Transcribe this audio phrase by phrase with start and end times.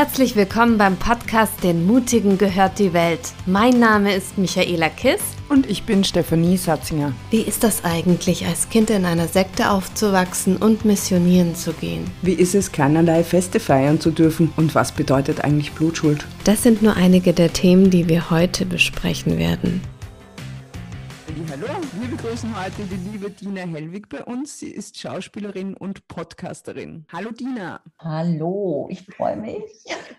[0.00, 3.20] Herzlich willkommen beim Podcast Den Mutigen gehört die Welt.
[3.44, 5.20] Mein Name ist Michaela Kiss.
[5.50, 7.12] Und ich bin Stefanie Satzinger.
[7.30, 12.10] Wie ist das eigentlich, als Kind in einer Sekte aufzuwachsen und missionieren zu gehen?
[12.22, 14.54] Wie ist es, keinerlei Feste feiern zu dürfen?
[14.56, 16.24] Und was bedeutet eigentlich Blutschuld?
[16.44, 19.82] Das sind nur einige der Themen, die wir heute besprechen werden.
[21.50, 24.60] Hallo, wir begrüßen heute die liebe Dina Hellwig bei uns.
[24.60, 27.06] Sie ist Schauspielerin und Podcasterin.
[27.12, 27.80] Hallo Dina.
[27.98, 29.64] Hallo, ich freue mich.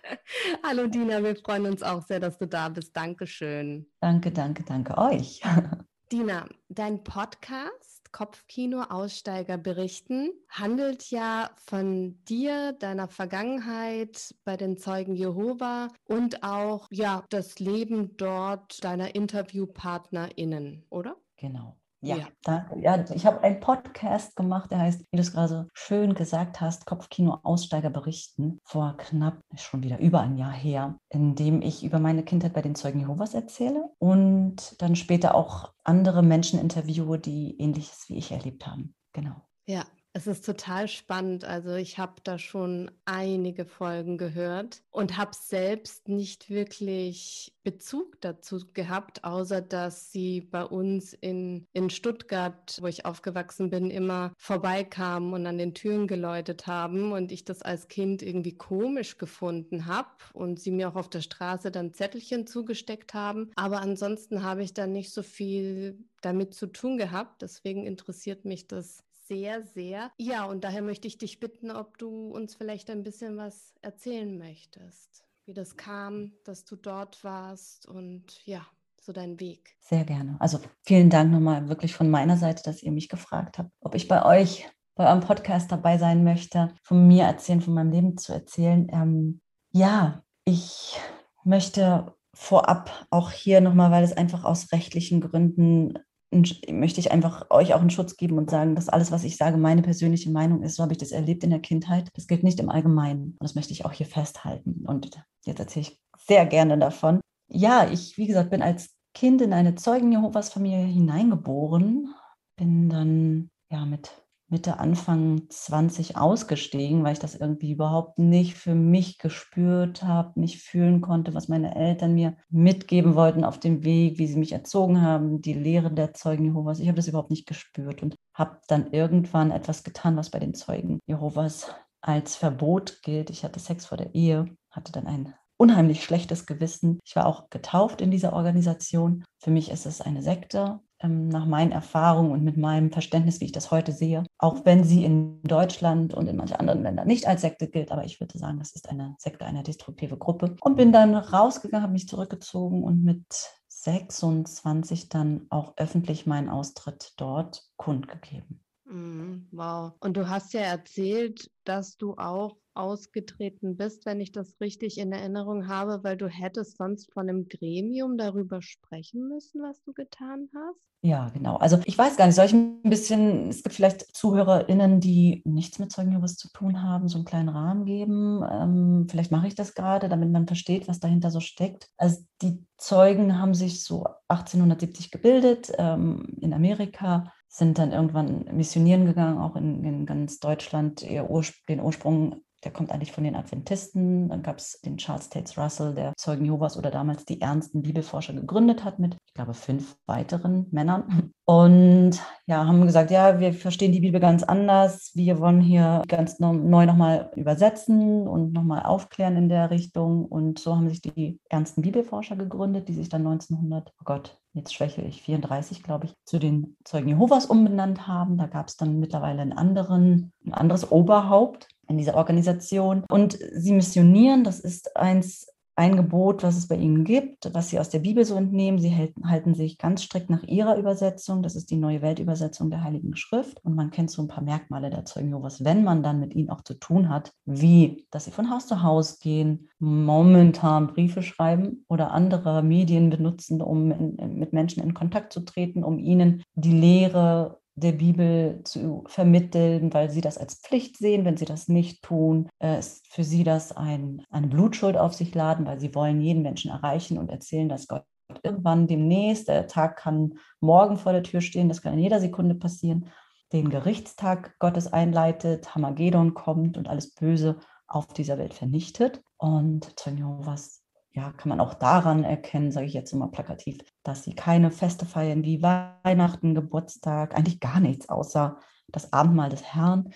[0.63, 2.98] Hallo Dina, wir freuen uns auch sehr, dass du da bist.
[2.98, 3.86] Dankeschön.
[4.02, 5.41] Danke, danke, danke euch.
[6.12, 15.15] Dina, dein Podcast Kopfkino Aussteiger berichten handelt ja von dir, deiner Vergangenheit bei den Zeugen
[15.15, 21.17] Jehova und auch ja das Leben dort deiner Interviewpartnerinnen, oder?
[21.38, 21.80] Genau.
[22.01, 22.27] Ja, ja.
[22.43, 22.79] danke.
[22.79, 26.59] Ja, ich habe einen Podcast gemacht, der heißt, wie du es gerade so schön gesagt
[26.59, 31.83] hast, Kopfkino Aussteiger berichten, vor knapp schon wieder über ein Jahr her, in dem ich
[31.83, 37.19] über meine Kindheit bei den Zeugen Jehovas erzähle und dann später auch andere Menschen interviewe,
[37.19, 38.95] die ähnliches wie ich erlebt haben.
[39.13, 39.36] Genau.
[39.67, 41.45] Ja, es ist total spannend.
[41.45, 48.59] Also ich habe da schon einige Folgen gehört und habe selbst nicht wirklich Bezug dazu
[48.73, 55.34] gehabt, außer dass sie bei uns in, in Stuttgart, wo ich aufgewachsen bin, immer vorbeikamen
[55.34, 60.09] und an den Türen geläutet haben und ich das als Kind irgendwie komisch gefunden habe
[60.34, 63.52] und sie mir auch auf der Straße dann Zettelchen zugesteckt haben.
[63.56, 67.42] Aber ansonsten habe ich da nicht so viel damit zu tun gehabt.
[67.42, 70.11] Deswegen interessiert mich das sehr, sehr.
[70.17, 74.37] Ja, und daher möchte ich dich bitten, ob du uns vielleicht ein bisschen was erzählen
[74.37, 78.65] möchtest, wie das kam, dass du dort warst und ja,
[78.99, 79.77] so dein Weg.
[79.79, 80.35] Sehr gerne.
[80.41, 84.09] Also vielen Dank nochmal wirklich von meiner Seite, dass ihr mich gefragt habt, ob ich
[84.09, 88.33] bei euch bei eurem Podcast dabei sein möchte, von mir erzählen, von meinem Leben zu
[88.33, 88.89] erzählen.
[88.91, 89.39] Ähm,
[89.71, 90.99] ja, ich
[91.45, 95.93] möchte vorab auch hier nochmal, weil es einfach aus rechtlichen Gründen
[96.31, 99.58] möchte ich einfach euch auch einen Schutz geben und sagen, dass alles, was ich sage,
[99.58, 100.75] meine persönliche Meinung ist.
[100.75, 102.09] So habe ich das erlebt in der Kindheit.
[102.14, 103.31] Das gilt nicht im Allgemeinen.
[103.31, 104.86] Und das möchte ich auch hier festhalten.
[104.87, 105.11] Und
[105.45, 107.20] jetzt erzähle ich sehr gerne davon.
[107.49, 112.14] Ja, ich, wie gesagt, bin als Kind in eine Zeugen Jehovas Familie hineingeboren.
[112.55, 114.11] Bin dann ja mit
[114.52, 120.62] Mitte, Anfang 20 ausgestiegen, weil ich das irgendwie überhaupt nicht für mich gespürt habe, nicht
[120.62, 125.02] fühlen konnte, was meine Eltern mir mitgeben wollten auf dem Weg, wie sie mich erzogen
[125.02, 126.80] haben, die Lehre der Zeugen Jehovas.
[126.82, 130.54] Ich habe das überhaupt nicht gespürt und habe dann irgendwann etwas getan, was bei den
[130.54, 133.30] Zeugen Jehovas als Verbot gilt.
[133.30, 137.00] Ich hatte Sex vor der Ehe, hatte dann ein unheimlich schlechtes Gewissen.
[137.06, 139.24] Ich war auch getauft in dieser Organisation.
[139.39, 143.51] Für mich ist es eine Sekte nach meinen Erfahrungen und mit meinem Verständnis, wie ich
[143.51, 147.42] das heute sehe, auch wenn sie in Deutschland und in manchen anderen Ländern nicht als
[147.42, 150.56] Sekte gilt, aber ich würde sagen, das ist eine Sekte, eine destruktive Gruppe.
[150.62, 153.25] Und bin dann rausgegangen, habe mich zurückgezogen und mit
[153.68, 158.62] 26 dann auch öffentlich meinen Austritt dort kundgegeben.
[158.86, 159.94] Mhm, wow.
[160.00, 165.12] Und du hast ja erzählt, dass du auch ausgetreten bist, wenn ich das richtig in
[165.12, 170.50] Erinnerung habe, weil du hättest sonst von einem Gremium darüber sprechen müssen, was du getan
[170.56, 170.80] hast?
[171.04, 171.56] Ja, genau.
[171.56, 175.80] Also ich weiß gar nicht, soll ich ein bisschen, es gibt vielleicht ZuhörerInnen, die nichts
[175.80, 178.44] mit Zeugenjurist zu tun haben, so einen kleinen Rahmen geben.
[178.50, 181.89] Ähm, vielleicht mache ich das gerade, damit man versteht, was dahinter so steckt.
[181.98, 189.06] Also die Zeugen haben sich so 1870 gebildet ähm, in Amerika sind dann irgendwann missionieren
[189.06, 191.03] gegangen, auch in, in ganz Deutschland.
[191.03, 194.30] Urspr den Ursprung der kommt eigentlich von den Adventisten.
[194.30, 198.33] Dann gab es den Charles Tates Russell, der Zeugen Jehovas oder damals die ernsten Bibelforscher
[198.33, 201.31] gegründet hat mit, ich glaube, fünf weiteren Männern.
[201.45, 205.12] Und ja, haben gesagt, ja, wir verstehen die Bibel ganz anders.
[205.16, 210.25] Wir wollen hier ganz neu nochmal übersetzen und nochmal aufklären in der Richtung.
[210.25, 214.74] Und so haben sich die ernsten Bibelforscher gegründet, die sich dann 1900, oh Gott, jetzt
[214.74, 218.38] schwäche ich, 34, glaube ich, zu den Zeugen Jehovas umbenannt haben.
[218.38, 223.04] Da gab es dann mittlerweile einen anderen, ein anderes Oberhaupt in dieser Organisation.
[223.10, 227.80] Und sie missionieren, das ist eins, ein Gebot, was es bei ihnen gibt, was sie
[227.80, 228.80] aus der Bibel so entnehmen.
[228.80, 231.44] Sie halten, halten sich ganz strikt nach ihrer Übersetzung.
[231.44, 233.63] Das ist die neue Weltübersetzung der Heiligen Schrift.
[233.63, 236.50] Und man kennt so ein paar Merkmale der Zeugen Jehovas, wenn man dann mit ihnen
[236.50, 241.86] auch zu tun hat, wie, dass sie von Haus zu Haus gehen, momentan Briefe schreiben
[241.88, 246.78] oder andere Medien benutzen, um in, mit Menschen in Kontakt zu treten, um ihnen die
[246.78, 251.25] Lehre der Bibel zu vermitteln, weil sie das als Pflicht sehen.
[251.25, 255.33] Wenn sie das nicht tun, äh, ist für sie das ein, eine Blutschuld auf sich
[255.33, 258.03] laden, weil sie wollen jeden Menschen erreichen und erzählen, dass Gott
[258.44, 262.56] irgendwann demnächst, der Tag kann morgen vor der Tür stehen, das kann in jeder Sekunde
[262.56, 263.09] passieren,
[263.51, 267.57] den Gerichtstag Gottes einleitet, Hamagedon kommt und alles Böse
[267.88, 269.21] auf dieser Welt vernichtet.
[269.38, 270.81] Und Zeugen Jehovas,
[271.13, 275.05] ja, kann man auch daran erkennen, sage ich jetzt immer plakativ, dass sie keine Feste
[275.05, 280.13] feiern wie Weihnachten, Geburtstag, eigentlich gar nichts außer das Abendmahl des Herrn.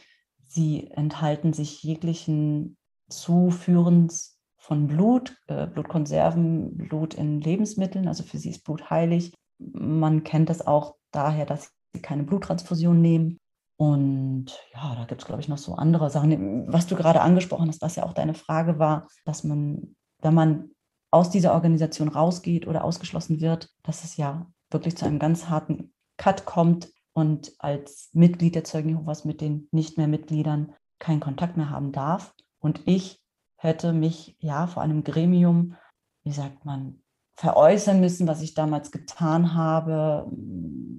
[0.47, 2.77] Sie enthalten sich jeglichen
[3.09, 8.07] Zuführens von Blut, äh, Blutkonserven, Blut in Lebensmitteln.
[8.07, 9.33] Also für sie ist Blut heilig.
[9.57, 13.37] Man kennt es auch daher, dass sie keine Bluttransfusion nehmen.
[13.77, 16.71] Und ja, da gibt es, glaube ich, noch so andere Sachen.
[16.71, 20.71] Was du gerade angesprochen hast, was ja auch deine Frage war, dass man, wenn man
[21.15, 25.93] aus dieser Organisation rausgeht oder ausgeschlossen wird, dass es ja wirklich zu einem ganz harten
[26.17, 31.55] Cut kommt und als Mitglied der Zeugen Jehovas mit den nicht mehr Mitgliedern keinen Kontakt
[31.55, 32.35] mehr haben darf.
[32.59, 33.23] Und ich
[33.55, 35.77] hätte mich ja vor einem Gremium,
[36.25, 37.01] wie sagt man,
[37.37, 40.29] veräußern müssen, was ich damals getan habe.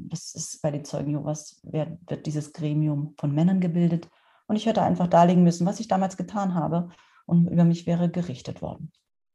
[0.08, 4.08] Das ist bei den Zeugen Jehovas, wird dieses Gremium von Männern gebildet.
[4.46, 6.88] Und ich hätte einfach darlegen müssen, was ich damals getan habe.
[7.26, 8.92] Und über mich wäre gerichtet worden.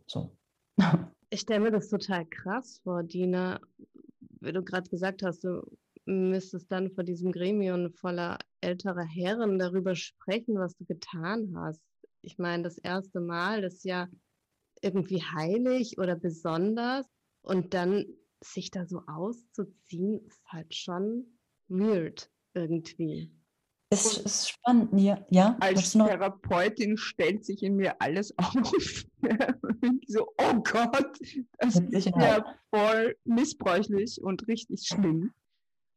[0.07, 0.35] So.
[1.29, 3.59] Ich stelle mir das total krass vor, Dina.
[4.41, 5.61] Wie du gerade gesagt hast, du
[6.05, 11.81] müsstest dann vor diesem Gremium voller älterer Herren darüber sprechen, was du getan hast.
[12.21, 14.07] Ich meine, das erste Mal, das ist ja
[14.81, 17.05] irgendwie heilig oder besonders.
[17.43, 18.05] Und dann
[18.43, 21.25] sich da so auszuziehen, ist halt schon
[21.67, 23.31] weird irgendwie.
[23.93, 25.23] Es ist spannend, ja.
[25.29, 29.05] ja als Therapeutin stellt sich in mir alles auf.
[30.07, 31.19] so, oh Gott,
[31.59, 35.33] das ist ja voll missbräuchlich und richtig schlimm,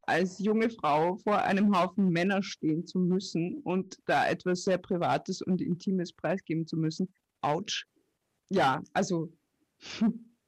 [0.02, 5.40] als junge Frau vor einem Haufen Männer stehen zu müssen und da etwas sehr Privates
[5.40, 7.14] und Intimes preisgeben zu müssen.
[7.43, 7.87] Autsch
[8.50, 9.32] ja, also.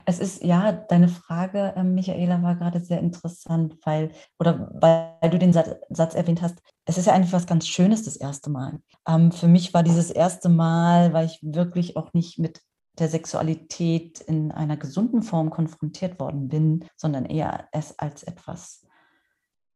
[0.09, 5.39] Es ist, ja, deine Frage, äh, Michaela, war gerade sehr interessant, weil, oder weil du
[5.39, 8.79] den Satz, erwähnt hast, es ist ja eigentlich was ganz Schönes das erste Mal.
[9.09, 12.63] Ähm, für mich war dieses erste Mal, weil ich wirklich auch nicht mit
[13.01, 18.87] der Sexualität in einer gesunden Form konfrontiert worden bin, sondern eher es als etwas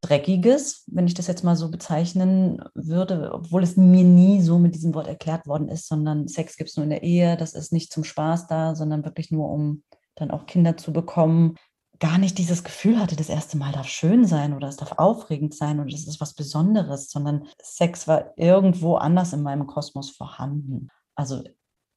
[0.00, 4.74] Dreckiges, wenn ich das jetzt mal so bezeichnen würde, obwohl es mir nie so mit
[4.76, 7.72] diesem Wort erklärt worden ist, sondern Sex gibt es nur in der Ehe, das ist
[7.72, 9.82] nicht zum Spaß da, sondern wirklich nur, um
[10.16, 11.56] dann auch Kinder zu bekommen.
[11.98, 15.54] Gar nicht dieses Gefühl hatte, das erste Mal darf schön sein oder es darf aufregend
[15.54, 20.88] sein oder das ist was Besonderes, sondern Sex war irgendwo anders in meinem Kosmos vorhanden.
[21.14, 21.42] Also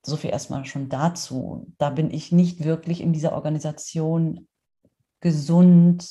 [0.05, 1.73] so viel erstmal schon dazu.
[1.77, 4.47] Da bin ich nicht wirklich in dieser Organisation
[5.21, 6.05] gesund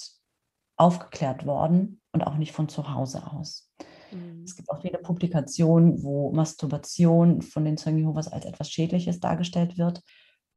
[0.76, 3.70] aufgeklärt worden und auch nicht von zu Hause aus.
[4.10, 4.42] Mhm.
[4.44, 9.78] Es gibt auch viele Publikationen, wo Masturbation von den Zeugen Jehovas als etwas Schädliches dargestellt
[9.78, 10.02] wird.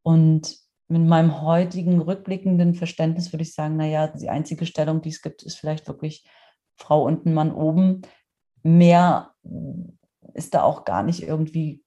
[0.04, 5.22] Und mit meinem heutigen rückblickenden Verständnis würde ich sagen, naja, die einzige Stellung, die es
[5.22, 6.28] gibt, ist vielleicht wirklich
[6.76, 8.02] Frau und ein Mann oben.
[8.64, 9.34] Mehr
[10.34, 11.84] ist da auch gar nicht irgendwie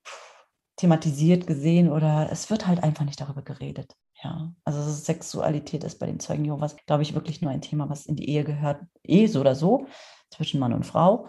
[0.76, 3.94] thematisiert gesehen oder es wird halt einfach nicht darüber geredet.
[4.22, 8.06] Ja, also Sexualität ist bei den Zeugen Jehovas, glaube ich, wirklich nur ein Thema, was
[8.06, 9.86] in die Ehe gehört, eh so oder so,
[10.30, 11.28] zwischen Mann und Frau,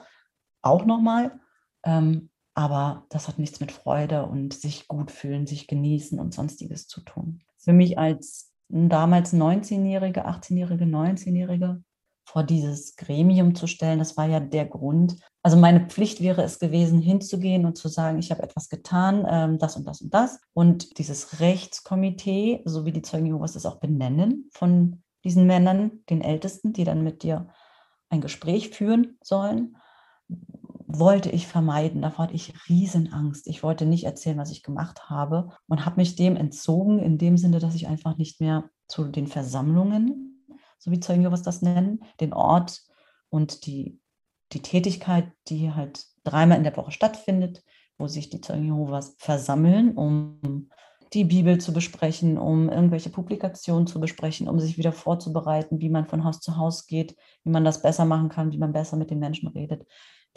[0.61, 1.39] auch nochmal.
[1.83, 6.89] Ähm, aber das hat nichts mit Freude und sich gut fühlen, sich genießen und sonstiges
[6.89, 7.39] zu tun.
[7.57, 11.81] Für mich als damals 19-Jährige, 18-Jährige, 19-Jährige
[12.25, 13.99] vor dieses Gremium zu stellen.
[13.99, 15.15] Das war ja der Grund.
[15.41, 19.57] Also meine Pflicht wäre es gewesen, hinzugehen und zu sagen, ich habe etwas getan, ähm,
[19.57, 20.41] das und das und das.
[20.51, 26.19] Und dieses Rechtskomitee, so wie die Zeugen Jehovas es auch benennen, von diesen Männern, den
[26.19, 27.47] Ältesten, die dann mit dir
[28.09, 29.77] ein Gespräch führen sollen,
[30.91, 32.01] wollte ich vermeiden.
[32.01, 33.47] Davor hatte ich Riesenangst.
[33.47, 37.37] Ich wollte nicht erzählen, was ich gemacht habe und habe mich dem entzogen, in dem
[37.37, 40.29] Sinne, dass ich einfach nicht mehr zu den Versammlungen
[40.79, 42.81] so wie Zeugen Jehovas das nennen, den Ort
[43.29, 43.99] und die,
[44.53, 47.63] die Tätigkeit, die halt dreimal in der Woche stattfindet,
[47.97, 50.69] wo sich die Zeugen Jehovas versammeln, um
[51.13, 56.05] die Bibel zu besprechen, um irgendwelche Publikationen zu besprechen, um sich wieder vorzubereiten, wie man
[56.05, 59.09] von Haus zu Haus geht, wie man das besser machen kann, wie man besser mit
[59.09, 59.85] den Menschen redet,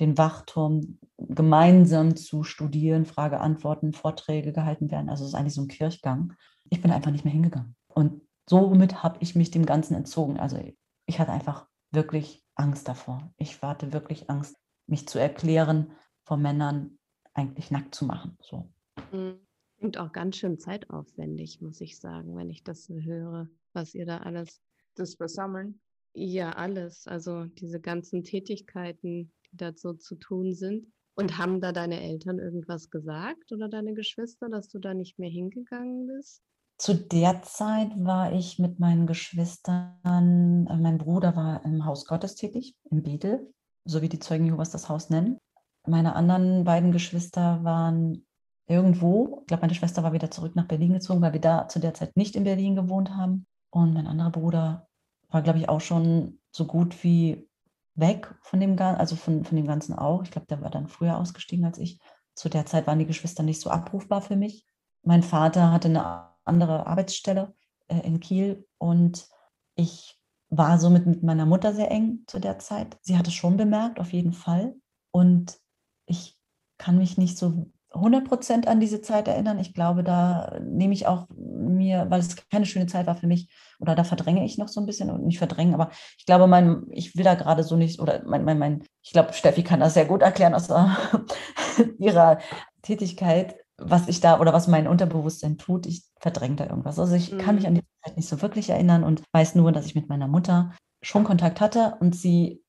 [0.01, 5.09] den Wachturm gemeinsam zu studieren, Frage, Antworten, Vorträge gehalten werden.
[5.09, 6.35] Also es ist eigentlich so ein Kirchgang.
[6.71, 7.77] Ich bin einfach nicht mehr hingegangen.
[7.89, 10.39] Und somit habe ich mich dem Ganzen entzogen.
[10.39, 10.59] Also
[11.07, 13.33] ich hatte einfach wirklich Angst davor.
[13.37, 14.57] Ich hatte wirklich Angst,
[14.87, 15.93] mich zu erklären,
[16.25, 16.99] vor Männern
[17.35, 18.37] eigentlich nackt zu machen.
[18.41, 18.71] So.
[19.13, 19.39] Mhm.
[19.79, 24.07] Klingt auch ganz schön zeitaufwendig, muss ich sagen, wenn ich das so höre, was ihr
[24.07, 24.63] da alles.
[24.95, 25.81] Das Versammeln?
[26.15, 27.09] Ja, alles.
[27.09, 30.87] Also diese ganzen Tätigkeiten, dazu zu tun sind.
[31.15, 35.29] Und haben da deine Eltern irgendwas gesagt oder deine Geschwister, dass du da nicht mehr
[35.29, 36.43] hingegangen bist?
[36.79, 42.35] Zu der Zeit war ich mit meinen Geschwistern, äh, mein Bruder war im Haus Gottes
[42.35, 43.53] tätig, im Bethel,
[43.85, 45.39] so wie die Zeugen Jehovas das Haus nennen.
[45.87, 48.25] Meine anderen beiden Geschwister waren
[48.67, 49.41] irgendwo.
[49.43, 51.95] Ich glaube, meine Schwester war wieder zurück nach Berlin gezogen, weil wir da zu der
[51.95, 53.47] Zeit nicht in Berlin gewohnt haben.
[53.71, 54.89] Und mein anderer Bruder
[55.29, 57.49] war, glaube ich, auch schon so gut wie
[57.95, 60.23] weg von dem, also von, von dem Ganzen auch.
[60.23, 62.01] Ich glaube, der war dann früher ausgestiegen als ich.
[62.35, 64.67] Zu der Zeit waren die Geschwister nicht so abrufbar für mich.
[65.03, 67.55] Mein Vater hatte eine andere Arbeitsstelle
[67.89, 69.29] äh, in Kiel und
[69.75, 70.19] ich
[70.49, 72.99] war somit mit meiner Mutter sehr eng zu der Zeit.
[73.03, 74.75] Sie hat es schon bemerkt, auf jeden Fall.
[75.11, 75.59] Und
[76.07, 76.39] ich
[76.79, 79.59] kann mich nicht so 100 Prozent an diese Zeit erinnern.
[79.59, 83.53] Ich glaube, da nehme ich auch mir, weil es keine schöne Zeit war für mich,
[83.79, 86.85] oder da verdränge ich noch so ein bisschen und nicht verdrängen, aber ich glaube, mein,
[86.91, 89.95] ich will da gerade so nicht, oder mein, mein, mein, ich glaube, Steffi kann das
[89.95, 90.69] sehr gut erklären aus
[91.99, 92.39] ihrer
[92.83, 95.87] Tätigkeit, was ich da oder was mein Unterbewusstsein tut.
[95.87, 96.99] Ich verdränge da irgendwas.
[96.99, 97.39] Also ich mhm.
[97.39, 97.69] kann mich mhm.
[97.69, 100.73] an die Zeit nicht so wirklich erinnern und weiß nur, dass ich mit meiner Mutter
[101.03, 102.63] schon Kontakt hatte und sie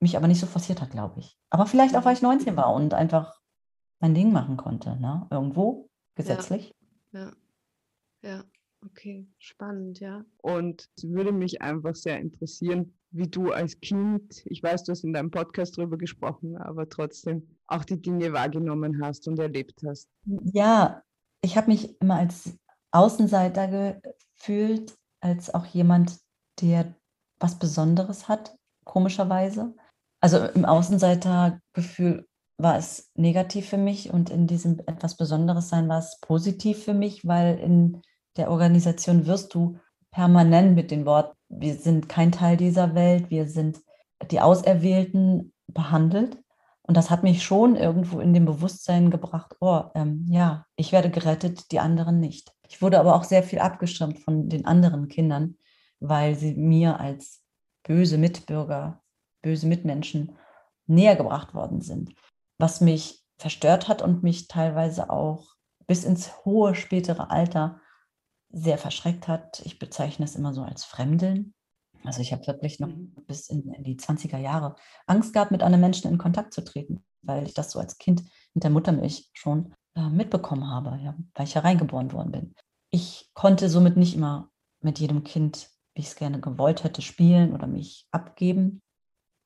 [0.00, 1.36] mich aber nicht so forciert hat, glaube ich.
[1.50, 3.39] Aber vielleicht auch, weil ich 19 war und einfach
[4.00, 5.26] mein Ding machen konnte, ne?
[5.30, 6.74] Irgendwo, gesetzlich.
[7.12, 7.32] Ja,
[8.22, 8.44] ja, ja.
[8.84, 10.24] okay, spannend, ja.
[10.38, 15.04] Und es würde mich einfach sehr interessieren, wie du als Kind, ich weiß, du hast
[15.04, 20.08] in deinem Podcast darüber gesprochen, aber trotzdem auch die Dinge wahrgenommen hast und erlebt hast.
[20.52, 21.02] Ja,
[21.42, 22.56] ich habe mich immer als
[22.92, 24.00] Außenseiter
[24.36, 26.18] gefühlt, als auch jemand,
[26.60, 26.94] der
[27.38, 29.74] was Besonderes hat, komischerweise.
[30.20, 32.26] Also im Außenseitergefühl
[32.62, 36.94] war es negativ für mich und in diesem etwas Besonderes sein war es positiv für
[36.94, 38.02] mich, weil in
[38.36, 39.78] der Organisation wirst du
[40.10, 43.80] permanent mit den Worten, wir sind kein Teil dieser Welt, wir sind
[44.30, 46.38] die Auserwählten behandelt.
[46.82, 51.10] Und das hat mich schon irgendwo in dem Bewusstsein gebracht, oh, ähm, ja, ich werde
[51.10, 52.52] gerettet, die anderen nicht.
[52.68, 55.56] Ich wurde aber auch sehr viel abgeschirmt von den anderen Kindern,
[56.00, 57.42] weil sie mir als
[57.84, 59.00] böse Mitbürger,
[59.42, 60.36] böse Mitmenschen
[60.86, 62.12] näher gebracht worden sind
[62.60, 65.54] was mich verstört hat und mich teilweise auch
[65.86, 67.80] bis ins hohe spätere Alter
[68.50, 69.60] sehr verschreckt hat.
[69.64, 71.54] Ich bezeichne es immer so als Fremdeln.
[72.04, 72.90] Also ich habe wirklich noch
[73.26, 74.76] bis in, in, die 20er Jahre
[75.06, 78.24] Angst gehabt, mit anderen Menschen in Kontakt zu treten, weil ich das so als Kind
[78.54, 82.54] mit der Muttermilch schon äh, mitbekommen habe, ja, weil ich hereingeboren worden bin.
[82.90, 84.50] Ich konnte somit nicht immer
[84.80, 88.82] mit jedem Kind, wie ich es gerne gewollt hätte, spielen oder mich abgeben.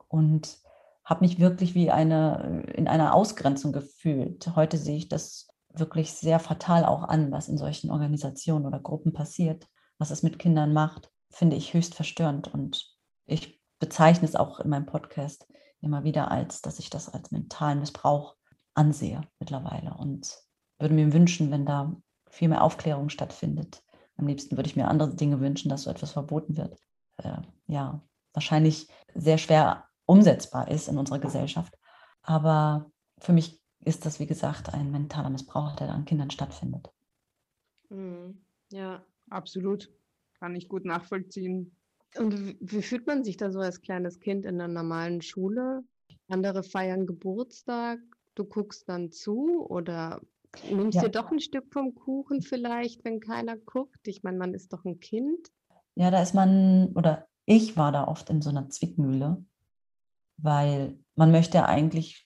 [0.08, 0.58] Und
[1.04, 4.54] habe mich wirklich wie eine in einer Ausgrenzung gefühlt.
[4.56, 9.12] Heute sehe ich das wirklich sehr fatal auch an, was in solchen Organisationen oder Gruppen
[9.12, 9.66] passiert,
[9.98, 12.52] was es mit Kindern macht, finde ich höchst verstörend.
[12.52, 12.86] Und
[13.26, 15.46] ich bezeichne es auch in meinem Podcast
[15.80, 18.36] immer wieder als, dass ich das als mentalen Missbrauch
[18.74, 20.38] ansehe mittlerweile und
[20.78, 21.94] würde mir wünschen, wenn da
[22.30, 23.82] viel mehr Aufklärung stattfindet.
[24.16, 26.78] Am liebsten würde ich mir andere Dinge wünschen, dass so etwas verboten wird.
[27.18, 28.00] Äh, ja,
[28.32, 31.76] wahrscheinlich sehr schwer umsetzbar ist in unserer Gesellschaft.
[32.22, 36.90] Aber für mich ist das, wie gesagt, ein mentaler Missbrauch, der an Kindern stattfindet.
[37.90, 38.44] Mhm.
[38.70, 39.90] Ja, absolut.
[40.38, 41.76] Kann ich gut nachvollziehen.
[42.16, 45.82] Und wie fühlt man sich da so als kleines Kind in einer normalen Schule?
[46.28, 47.98] Andere feiern Geburtstag,
[48.34, 50.20] du guckst dann zu oder
[50.70, 51.02] nimmst ja.
[51.02, 54.06] dir doch ein Stück vom Kuchen vielleicht, wenn keiner guckt?
[54.06, 55.50] Ich meine, man ist doch ein Kind.
[55.96, 59.44] Ja, da ist man, oder ich war da oft in so einer Zwickmühle,
[60.36, 62.24] weil man möchte eigentlich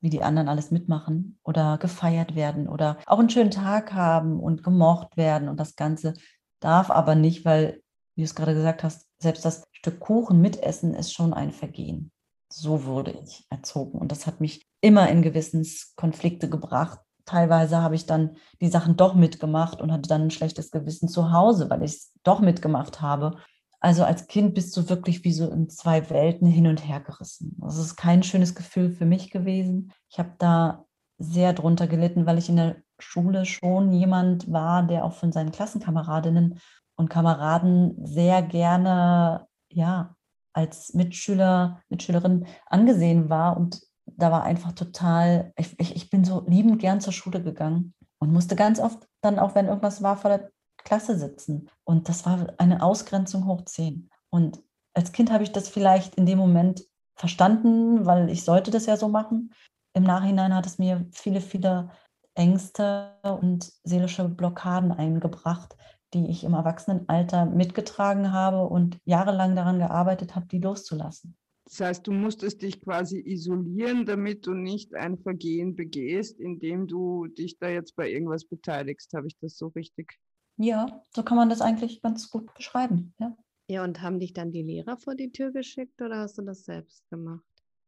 [0.00, 4.62] wie die anderen alles mitmachen oder gefeiert werden oder auch einen schönen Tag haben und
[4.62, 6.14] gemocht werden und das Ganze
[6.60, 7.82] darf aber nicht, weil,
[8.14, 12.10] wie du es gerade gesagt hast, selbst das Stück Kuchen mitessen ist schon ein Vergehen.
[12.52, 16.98] So wurde ich erzogen und das hat mich immer in Gewissenskonflikte gebracht.
[17.26, 21.30] Teilweise habe ich dann die Sachen doch mitgemacht und hatte dann ein schlechtes Gewissen zu
[21.30, 23.36] Hause, weil ich es doch mitgemacht habe.
[23.80, 27.56] Also als Kind bist du wirklich wie so in zwei Welten hin und her gerissen.
[27.60, 29.92] Das ist kein schönes Gefühl für mich gewesen.
[30.10, 30.84] Ich habe da
[31.18, 35.52] sehr drunter gelitten, weil ich in der Schule schon jemand war, der auch von seinen
[35.52, 36.60] Klassenkameradinnen
[36.96, 40.14] und Kameraden sehr gerne ja
[40.52, 46.44] als Mitschüler, Mitschülerin angesehen war und da war einfach total, ich, ich, ich bin so
[46.46, 50.30] liebend gern zur Schule gegangen und musste ganz oft dann auch, wenn irgendwas war, vor
[50.30, 50.50] der
[50.84, 51.68] Klasse sitzen.
[51.84, 54.10] Und das war eine Ausgrenzung hoch 10.
[54.30, 54.62] Und
[54.94, 56.84] als Kind habe ich das vielleicht in dem Moment
[57.14, 59.52] verstanden, weil ich sollte das ja so machen.
[59.94, 61.90] Im Nachhinein hat es mir viele, viele
[62.34, 65.76] Ängste und seelische Blockaden eingebracht,
[66.14, 71.36] die ich im Erwachsenenalter mitgetragen habe und jahrelang daran gearbeitet habe, die loszulassen.
[71.64, 77.26] Das heißt, du musstest dich quasi isolieren, damit du nicht ein Vergehen begehst, indem du
[77.28, 79.12] dich da jetzt bei irgendwas beteiligst.
[79.14, 80.18] Habe ich das so richtig
[80.62, 83.14] ja, so kann man das eigentlich ganz gut beschreiben.
[83.18, 83.36] Ja.
[83.68, 86.64] ja, und haben dich dann die Lehrer vor die Tür geschickt oder hast du das
[86.64, 87.44] selbst gemacht?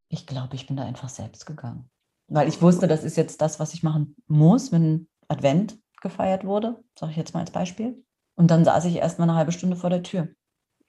[0.08, 1.90] Ich glaube, ich bin da einfach selbst gegangen.
[2.28, 6.82] Weil ich wusste, das ist jetzt das, was ich machen muss, wenn Advent gefeiert wurde,
[6.98, 8.02] sage ich jetzt mal als Beispiel.
[8.34, 10.28] Und dann saß ich erst mal eine halbe Stunde vor der Tür.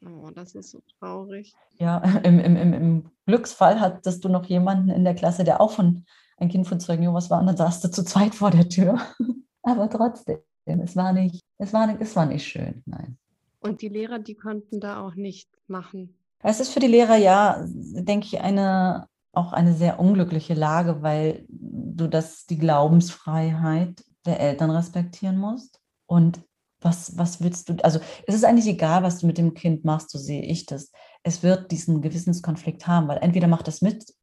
[0.06, 1.54] Oh, das ist so traurig.
[1.80, 5.72] Ja, im, im, im, im Glücksfall hattest du noch jemanden in der Klasse, der auch
[5.72, 6.06] von
[6.38, 9.00] ein Kind von Zeugen Jehovas war und dann saß du zu zweit vor der Tür.
[9.63, 13.17] Aber trotzdem, es war nicht, es war, nicht, es war nicht schön, nein.
[13.60, 16.17] Und die Lehrer, die konnten da auch nicht machen.
[16.39, 21.46] Es ist für die Lehrer ja, denke ich, eine, auch eine sehr unglückliche Lage, weil
[21.48, 25.79] du das, die Glaubensfreiheit der Eltern respektieren musst.
[26.05, 26.41] Und
[26.82, 30.10] was, was willst du, also es ist eigentlich egal, was du mit dem Kind machst,
[30.10, 30.91] so sehe ich das.
[31.24, 34.13] Es wird diesen Gewissenskonflikt haben, weil entweder macht es mit,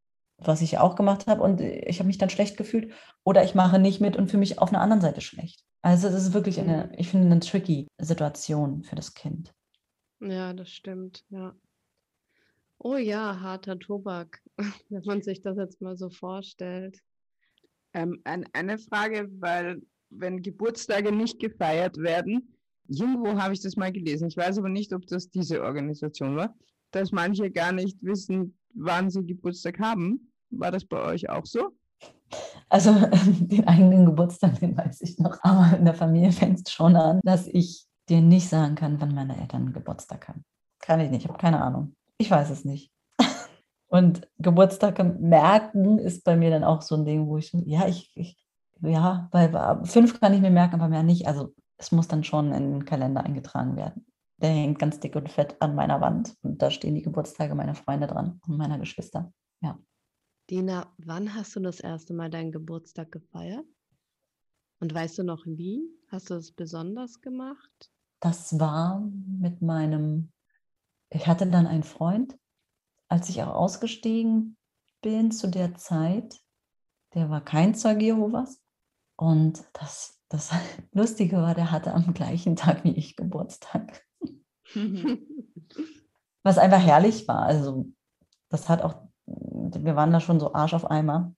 [0.43, 2.93] was ich auch gemacht habe und ich habe mich dann schlecht gefühlt,
[3.25, 5.65] oder ich mache nicht mit und fühle mich auf einer anderen Seite schlecht.
[5.83, 6.95] Also es ist wirklich eine, mhm.
[6.99, 9.53] ich finde, eine tricky Situation für das Kind.
[10.21, 11.55] Ja, das stimmt, ja.
[12.79, 14.41] Oh ja, harter Tobak,
[14.89, 16.99] wenn man sich das jetzt mal so vorstellt.
[17.93, 22.55] Ähm, ein, eine Frage, weil wenn Geburtstage nicht gefeiert werden,
[22.89, 26.55] irgendwo habe ich das mal gelesen, ich weiß aber nicht, ob das diese Organisation war,
[26.91, 30.30] dass manche gar nicht wissen, wann sie Geburtstag haben.
[30.51, 31.71] War das bei euch auch so?
[32.69, 35.39] Also den eigenen Geburtstag, den weiß ich noch.
[35.43, 39.15] Aber in der Familie fängt es schon an, dass ich dir nicht sagen kann, wann
[39.15, 40.45] meine Eltern Geburtstag haben.
[40.81, 41.95] Kann ich nicht, ich habe keine Ahnung.
[42.19, 42.91] Ich weiß es nicht.
[43.89, 48.11] Und Geburtstage merken ist bei mir dann auch so ein Ding, wo ich, ja, ich,
[48.17, 48.37] ich
[48.83, 51.27] ja, weil fünf kann ich mir merken, aber mehr nicht.
[51.27, 54.07] Also es muss dann schon in den Kalender eingetragen werden.
[54.39, 57.75] Der hängt ganz dick und fett an meiner Wand und da stehen die Geburtstage meiner
[57.75, 59.33] Freunde dran und meiner Geschwister.
[59.61, 59.79] Ja.
[60.51, 63.67] Dina, wann hast du das erste Mal deinen Geburtstag gefeiert?
[64.81, 65.83] Und weißt du noch wie?
[66.09, 67.91] Hast du es besonders gemacht?
[68.19, 70.33] Das war mit meinem,
[71.11, 72.37] ich hatte dann einen Freund,
[73.09, 74.57] als ich auch ausgestiegen
[75.03, 76.41] bin zu der Zeit,
[77.15, 78.63] der war kein Zeuge Jehovas.
[79.17, 80.51] Und das, das
[80.93, 84.05] Lustige war, der hatte am gleichen Tag wie ich Geburtstag.
[86.43, 87.43] Was einfach herrlich war.
[87.43, 87.87] Also,
[88.49, 91.35] das hat auch, wir waren da schon so Arsch auf Eimer.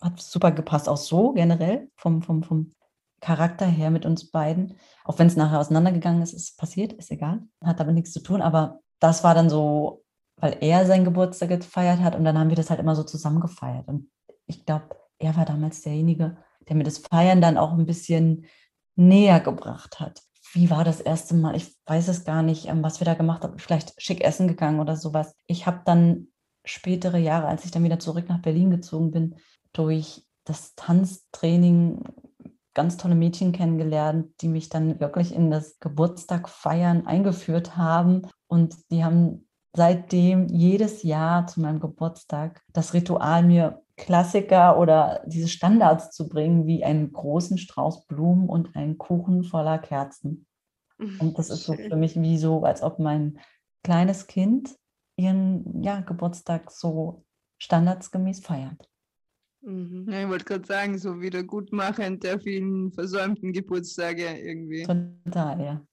[0.00, 2.74] Hat super gepasst, auch so generell, vom, vom, vom
[3.20, 4.76] Charakter her mit uns beiden.
[5.04, 7.42] Auch wenn es nachher auseinandergegangen ist, ist passiert, ist egal.
[7.62, 8.42] Hat damit nichts zu tun.
[8.42, 10.04] Aber das war dann so,
[10.36, 13.40] weil er seinen Geburtstag gefeiert hat und dann haben wir das halt immer so zusammen
[13.40, 13.88] gefeiert.
[13.88, 14.10] Und
[14.46, 16.36] ich glaube, er war damals derjenige,
[16.68, 18.46] der mir das Feiern dann auch ein bisschen
[18.96, 20.22] näher gebracht hat.
[20.52, 21.56] Wie war das erste Mal?
[21.56, 23.58] Ich weiß es gar nicht, ähm, was wir da gemacht haben.
[23.58, 25.34] Vielleicht schick essen gegangen oder sowas.
[25.46, 26.28] Ich habe dann
[26.64, 29.36] spätere Jahre, als ich dann wieder zurück nach Berlin gezogen bin,
[29.72, 32.02] durch das Tanztraining
[32.74, 38.22] ganz tolle Mädchen kennengelernt, die mich dann wirklich in das Geburtstagfeiern eingeführt haben.
[38.48, 45.48] Und die haben seitdem jedes Jahr zu meinem Geburtstag das Ritual mir Klassiker oder diese
[45.48, 50.46] Standards zu bringen, wie einen großen Strauß Blumen und einen Kuchen voller Kerzen.
[50.98, 53.38] Und das ist so für mich wie so, als ob mein
[53.82, 54.74] kleines Kind
[55.16, 57.24] ihren ja, Geburtstag so
[57.58, 58.88] standardsgemäß feiert.
[59.62, 60.06] Mhm.
[60.10, 64.82] Ja, ich wollte gerade sagen, so wiedergutmachend der vielen versäumten Geburtstage irgendwie.
[64.82, 65.86] Total, ja.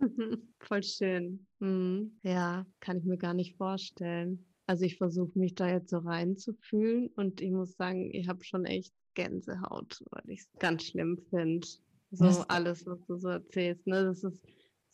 [0.60, 1.46] Voll schön.
[1.60, 2.18] Mhm.
[2.22, 4.44] Ja, kann ich mir gar nicht vorstellen.
[4.66, 8.66] Also ich versuche mich da jetzt so reinzufühlen und ich muss sagen, ich habe schon
[8.66, 11.66] echt Gänsehaut, weil ich es ganz schlimm finde.
[12.10, 12.50] So was?
[12.50, 13.86] alles, was du so erzählst.
[13.86, 14.04] Ne?
[14.04, 14.42] Das ist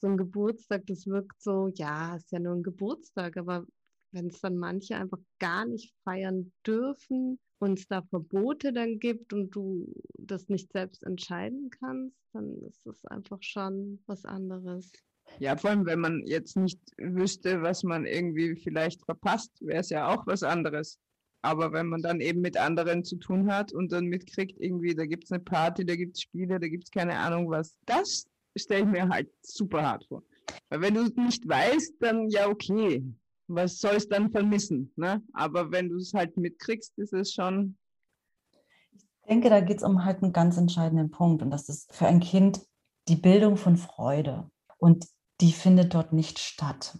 [0.04, 3.66] so ein Geburtstag, das wirkt so, ja, ist ja nur ein Geburtstag, aber
[4.12, 9.32] wenn es dann manche einfach gar nicht feiern dürfen und es da Verbote dann gibt
[9.32, 14.92] und du das nicht selbst entscheiden kannst, dann ist es einfach schon was anderes.
[15.38, 19.88] Ja, vor allem, wenn man jetzt nicht wüsste, was man irgendwie vielleicht verpasst, wäre es
[19.88, 20.98] ja auch was anderes.
[21.40, 25.06] Aber wenn man dann eben mit anderen zu tun hat und dann mitkriegt, irgendwie, da
[25.06, 28.26] gibt es eine Party, da gibt es Spiele, da gibt es keine Ahnung was, das
[28.56, 30.22] stelle ich mir halt super hart vor.
[30.68, 33.04] Weil wenn du nicht weißt, dann ja okay,
[33.46, 34.92] was soll es dann vermissen?
[34.96, 35.22] Ne?
[35.32, 37.76] Aber wenn du es halt mitkriegst, ist es schon.
[38.92, 42.06] Ich denke, da geht es um halt einen ganz entscheidenden Punkt und das ist für
[42.06, 42.60] ein Kind
[43.08, 44.50] die Bildung von Freude.
[44.78, 45.06] Und
[45.40, 46.98] die findet dort nicht statt.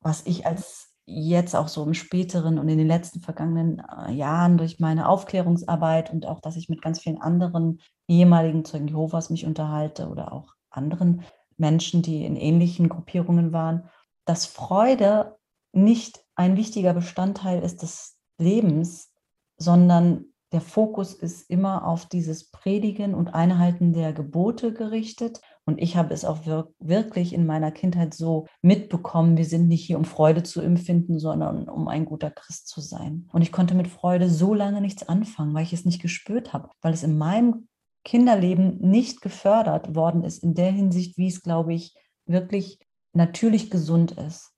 [0.00, 4.56] Was ich als jetzt auch so im späteren und in den letzten vergangenen äh, Jahren
[4.56, 9.44] durch meine Aufklärungsarbeit und auch, dass ich mit ganz vielen anderen ehemaligen Zeugen Jehovas mich
[9.44, 11.22] unterhalte oder auch anderen
[11.56, 13.88] Menschen, die in ähnlichen Gruppierungen waren,
[14.24, 15.36] dass Freude
[15.72, 19.12] nicht ein wichtiger Bestandteil ist des Lebens,
[19.56, 25.96] sondern der Fokus ist immer auf dieses Predigen und Einhalten der Gebote gerichtet Und ich
[25.96, 30.04] habe es auch wir wirklich in meiner Kindheit so mitbekommen, wir sind nicht hier, um
[30.04, 33.28] Freude zu empfinden, sondern um ein guter Christ zu sein.
[33.32, 36.68] Und ich konnte mit Freude so lange nichts anfangen, weil ich es nicht gespürt habe,
[36.82, 37.68] weil es in meinem
[38.04, 41.94] Kinderleben nicht gefördert worden ist, in der Hinsicht, wie es, glaube ich,
[42.26, 42.78] wirklich
[43.12, 44.52] natürlich gesund ist.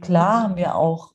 [0.00, 1.12] Klar haben wir auch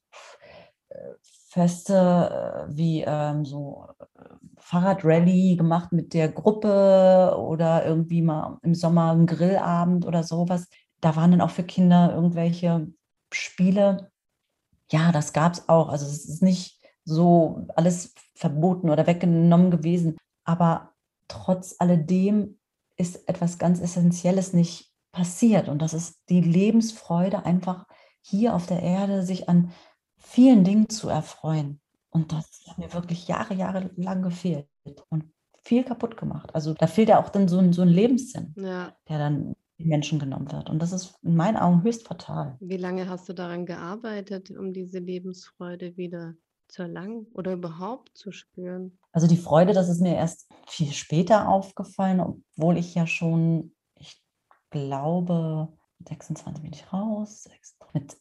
[0.90, 4.24] äh, Feste äh, wie ähm, so äh,
[4.58, 10.68] Fahrradrallye gemacht mit der Gruppe oder irgendwie mal im Sommer ein Grillabend oder sowas.
[11.02, 12.88] Da waren dann auch für Kinder irgendwelche
[13.34, 14.12] Spiele.
[14.92, 15.90] Ja, das gab es auch.
[15.90, 20.18] Also es ist nicht so alles verboten oder weggenommen gewesen.
[20.44, 20.94] Aber
[21.30, 22.60] trotz alledem
[22.98, 25.70] ist etwas ganz Essentielles nicht passiert.
[25.70, 27.88] Und das ist die Lebensfreude, einfach
[28.22, 29.72] hier auf der Erde sich an
[30.18, 31.80] vielen Dingen zu erfreuen.
[32.10, 34.68] Und das hat mir wirklich Jahre, Jahre lang gefehlt
[35.10, 35.32] und
[35.64, 36.54] viel kaputt gemacht.
[36.54, 38.94] Also da fehlt ja auch dann so ein, so ein Lebenssinn, ja.
[39.08, 40.70] der dann den Menschen genommen wird.
[40.70, 42.58] Und das ist in meinen Augen höchst fatal.
[42.60, 46.34] Wie lange hast du daran gearbeitet, um diese Lebensfreude wieder
[46.72, 48.98] zu erlangen oder überhaupt zu spüren?
[49.12, 54.22] Also die Freude, das ist mir erst viel später aufgefallen, obwohl ich ja schon, ich
[54.70, 55.70] glaube,
[56.08, 57.48] 26 bin ich raus,
[57.94, 58.18] mit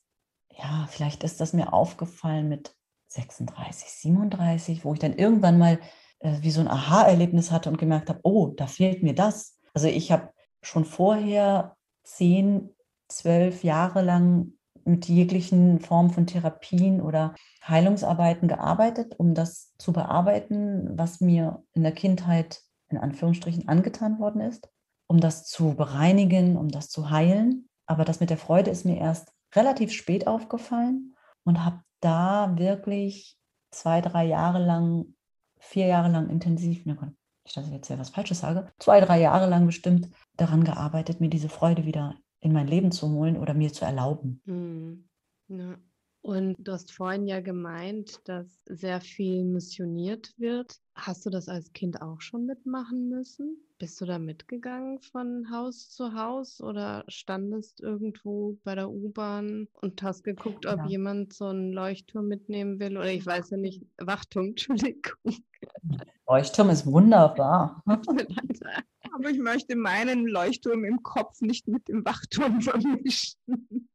[0.58, 2.74] ja, vielleicht ist das mir aufgefallen mit
[3.08, 5.78] 36, 37, wo ich dann irgendwann mal
[6.18, 9.58] äh, wie so ein Aha-Erlebnis hatte und gemerkt habe, oh, da fehlt mir das.
[9.72, 12.74] Also ich habe schon vorher zehn,
[13.08, 14.57] zwölf Jahre lang
[14.88, 17.34] mit jeglichen Formen von Therapien oder
[17.66, 24.40] Heilungsarbeiten gearbeitet, um das zu bearbeiten, was mir in der Kindheit in Anführungsstrichen angetan worden
[24.40, 24.68] ist,
[25.06, 27.68] um das zu bereinigen, um das zu heilen.
[27.86, 33.38] Aber das mit der Freude ist mir erst relativ spät aufgefallen und habe da wirklich
[33.70, 35.14] zwei, drei Jahre lang,
[35.58, 39.48] vier Jahre lang intensiv, nicht, dass ich jetzt ja was Falsches sage, zwei, drei Jahre
[39.48, 43.72] lang bestimmt daran gearbeitet, mir diese Freude wieder in mein Leben zu holen oder mir
[43.72, 44.40] zu erlauben.
[44.44, 45.08] Mhm.
[45.48, 45.78] Ja.
[46.20, 50.76] Und du hast vorhin ja gemeint, dass sehr viel missioniert wird.
[50.94, 53.56] Hast du das als Kind auch schon mitmachen müssen?
[53.78, 60.02] Bist du da mitgegangen von Haus zu Haus oder standest irgendwo bei der U-Bahn und
[60.02, 60.86] hast geguckt, ob ja.
[60.86, 62.98] jemand so einen Leuchtturm mitnehmen will?
[62.98, 65.36] Oder ich weiß ja nicht, Wachturm, Entschuldigung.
[66.26, 67.82] Leuchtturm ist wunderbar.
[69.14, 73.88] Aber ich möchte meinen Leuchtturm im Kopf nicht mit dem Wachturm vermischen.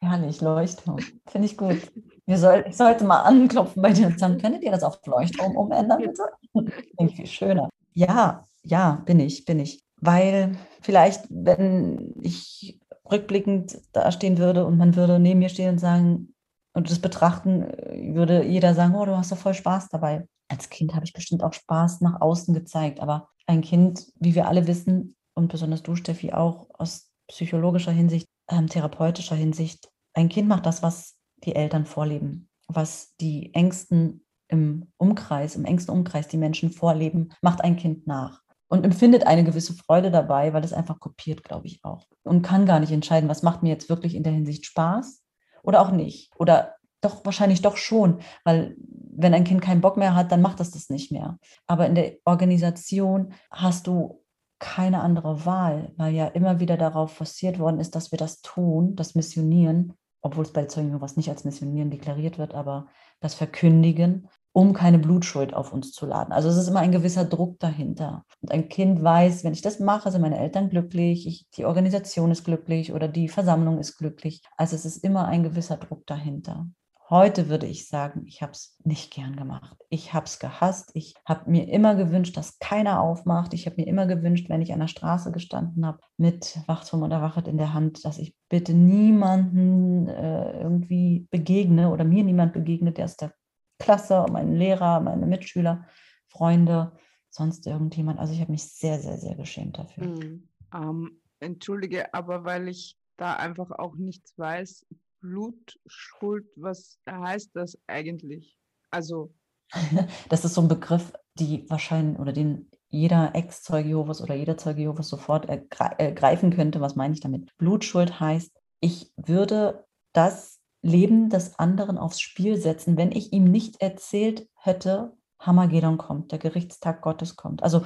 [0.00, 0.98] Herrlich, Leuchtturm.
[1.26, 1.90] Finde ich gut.
[2.26, 5.56] Wir soll, ich sollte mal anklopfen bei dir und sagen, könntet ihr das auf Leuchtturm
[5.56, 6.22] umändern, bitte?
[6.96, 7.68] Klingt viel schöner.
[7.94, 9.82] Ja, ja, bin ich, bin ich.
[10.00, 12.78] Weil vielleicht, wenn ich
[13.10, 16.34] rückblickend dastehen würde und man würde neben mir stehen und sagen,
[16.74, 17.72] und das betrachten,
[18.14, 20.28] würde jeder sagen, oh, du hast doch voll Spaß dabei.
[20.48, 23.00] Als Kind habe ich bestimmt auch Spaß nach außen gezeigt.
[23.00, 28.28] Aber ein Kind, wie wir alle wissen, und besonders du, Steffi, auch aus psychologischer Hinsicht,
[28.48, 34.90] ähm, therapeutischer Hinsicht, ein Kind macht das, was die Eltern vorleben, was die Ängsten im
[34.96, 39.74] Umkreis, im engsten Umkreis die Menschen vorleben, macht ein Kind nach und empfindet eine gewisse
[39.74, 42.06] Freude dabei, weil es einfach kopiert, glaube ich auch.
[42.24, 45.22] Und kann gar nicht entscheiden, was macht mir jetzt wirklich in der Hinsicht Spaß
[45.62, 46.30] oder auch nicht.
[46.36, 48.76] Oder doch wahrscheinlich doch schon, weil
[49.18, 51.38] wenn ein Kind keinen Bock mehr hat, dann macht es das nicht mehr.
[51.66, 54.22] Aber in der Organisation hast du
[54.58, 58.96] keine andere Wahl, weil ja immer wieder darauf forciert worden ist, dass wir das tun,
[58.96, 62.86] das Missionieren, obwohl es bei Zeugen Jehovas nicht als Missionieren deklariert wird, aber
[63.20, 66.32] das Verkündigen, um keine Blutschuld auf uns zu laden.
[66.32, 68.24] Also es ist immer ein gewisser Druck dahinter.
[68.40, 72.32] Und ein Kind weiß, wenn ich das mache, sind meine Eltern glücklich, ich, die Organisation
[72.32, 74.42] ist glücklich oder die Versammlung ist glücklich.
[74.56, 76.66] Also es ist immer ein gewisser Druck dahinter.
[77.10, 79.78] Heute würde ich sagen, ich habe es nicht gern gemacht.
[79.88, 80.90] Ich habe es gehasst.
[80.92, 83.54] Ich habe mir immer gewünscht, dass keiner aufmacht.
[83.54, 87.22] Ich habe mir immer gewünscht, wenn ich an der Straße gestanden habe mit Wachturm oder
[87.22, 92.98] Wachet in der Hand, dass ich bitte niemanden äh, irgendwie begegne oder mir niemand begegnet,
[92.98, 93.32] der aus der
[93.78, 95.86] Klasse, mein Lehrer, meine Mitschüler,
[96.26, 96.92] Freunde,
[97.30, 98.18] sonst irgendjemand.
[98.18, 100.08] Also ich habe mich sehr, sehr, sehr geschämt dafür.
[100.08, 100.48] Mhm.
[100.74, 104.84] Ähm, entschuldige, aber weil ich da einfach auch nichts weiß,
[105.28, 108.58] Blutschuld, was heißt das eigentlich?
[108.90, 109.32] Also.
[110.28, 114.80] Das ist so ein Begriff, die wahrscheinlich oder den jeder Ex-Zeuge Jehovas oder jeder Zeuge
[114.82, 116.80] Jehovas sofort ergreifen könnte.
[116.80, 117.54] Was meine ich damit?
[117.58, 123.82] Blutschuld heißt, ich würde das Leben des anderen aufs Spiel setzen, wenn ich ihm nicht
[123.82, 127.62] erzählt hätte, Hamagedon kommt, der Gerichtstag Gottes kommt.
[127.62, 127.84] Also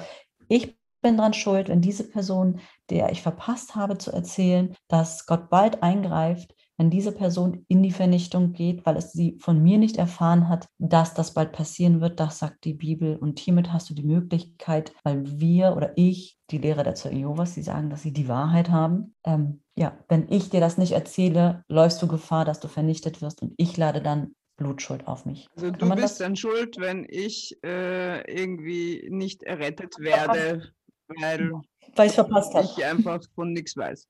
[0.49, 5.51] ich bin dran schuld, wenn diese Person, der ich verpasst habe zu erzählen, dass Gott
[5.51, 9.99] bald eingreift, wenn diese Person in die Vernichtung geht, weil es sie von mir nicht
[9.99, 12.19] erfahren hat, dass das bald passieren wird.
[12.19, 13.17] Das sagt die Bibel.
[13.17, 17.55] Und hiermit hast du die Möglichkeit, weil wir oder ich, die Lehrer der Zeugen Jehovas,
[17.55, 19.15] die sagen, dass sie die Wahrheit haben.
[19.25, 23.43] Ähm, ja, wenn ich dir das nicht erzähle, läufst du Gefahr, dass du vernichtet wirst
[23.43, 25.47] und ich lade dann Blutschuld auf mich.
[25.55, 26.19] Also du bist das?
[26.19, 30.73] dann schuld, wenn ich äh, irgendwie nicht errettet werde,
[31.07, 31.53] weil,
[31.95, 32.67] weil ich verpasst habe.
[32.77, 34.09] Ich einfach von nichts weiß.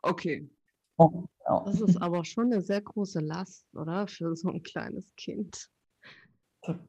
[0.00, 0.48] Okay.
[0.96, 1.24] Oh.
[1.66, 4.06] Das ist aber schon eine sehr große Last, oder?
[4.06, 5.68] Für so ein kleines Kind.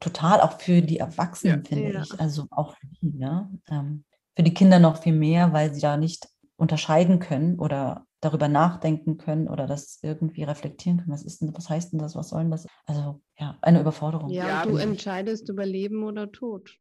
[0.00, 1.68] Total, auch für die Erwachsenen, ja.
[1.68, 2.02] finde ja.
[2.02, 2.18] ich.
[2.18, 3.50] Also auch für die, ne?
[3.68, 8.48] Ähm, für die Kinder noch viel mehr, weil sie da nicht unterscheiden können oder darüber
[8.48, 11.12] nachdenken können oder das irgendwie reflektieren können.
[11.12, 12.16] Was ist denn, was heißt denn das?
[12.16, 12.66] Was soll denn das?
[12.86, 14.30] Also ja, eine Überforderung.
[14.30, 16.74] Ja, ja du entscheidest über Leben oder Tod,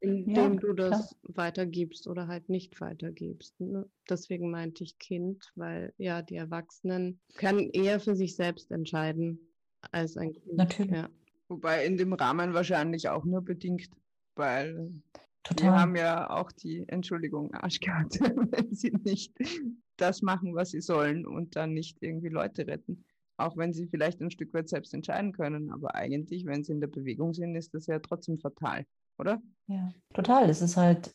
[0.00, 1.36] indem ja, du das klar.
[1.36, 3.60] weitergibst oder halt nicht weitergibst.
[3.60, 3.88] Ne?
[4.08, 9.40] Deswegen meinte ich Kind, weil ja, die Erwachsenen können eher für sich selbst entscheiden
[9.90, 10.56] als ein Kind.
[10.56, 10.92] Natürlich.
[10.92, 11.08] Ja.
[11.48, 13.90] Wobei in dem Rahmen wahrscheinlich auch nur bedingt,
[14.36, 14.92] weil
[15.48, 15.66] Total.
[15.66, 18.18] Wir haben ja auch die Entschuldigung Arschkarte,
[18.50, 19.32] wenn sie nicht
[19.96, 23.04] das machen, was sie sollen und dann nicht irgendwie Leute retten.
[23.38, 25.70] Auch wenn sie vielleicht ein Stück weit selbst entscheiden können.
[25.70, 28.84] Aber eigentlich, wenn sie in der Bewegung sind, ist das ja trotzdem fatal,
[29.18, 29.40] oder?
[29.66, 30.48] Ja, total.
[30.48, 31.14] Es ist halt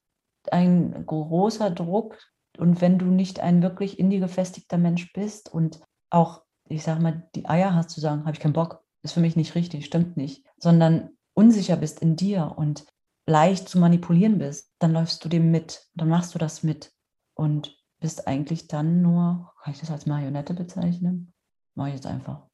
[0.51, 2.17] ein großer Druck.
[2.57, 6.99] Und wenn du nicht ein wirklich in dir gefestigter Mensch bist und auch, ich sag
[6.99, 9.85] mal, die Eier hast zu sagen, habe ich keinen Bock, ist für mich nicht richtig,
[9.85, 12.85] stimmt nicht, sondern unsicher bist in dir und
[13.25, 16.93] leicht zu manipulieren bist, dann läufst du dem mit, dann machst du das mit
[17.33, 21.33] und bist eigentlich dann nur, kann ich das als Marionette bezeichnen?
[21.73, 22.47] Mache ich jetzt einfach.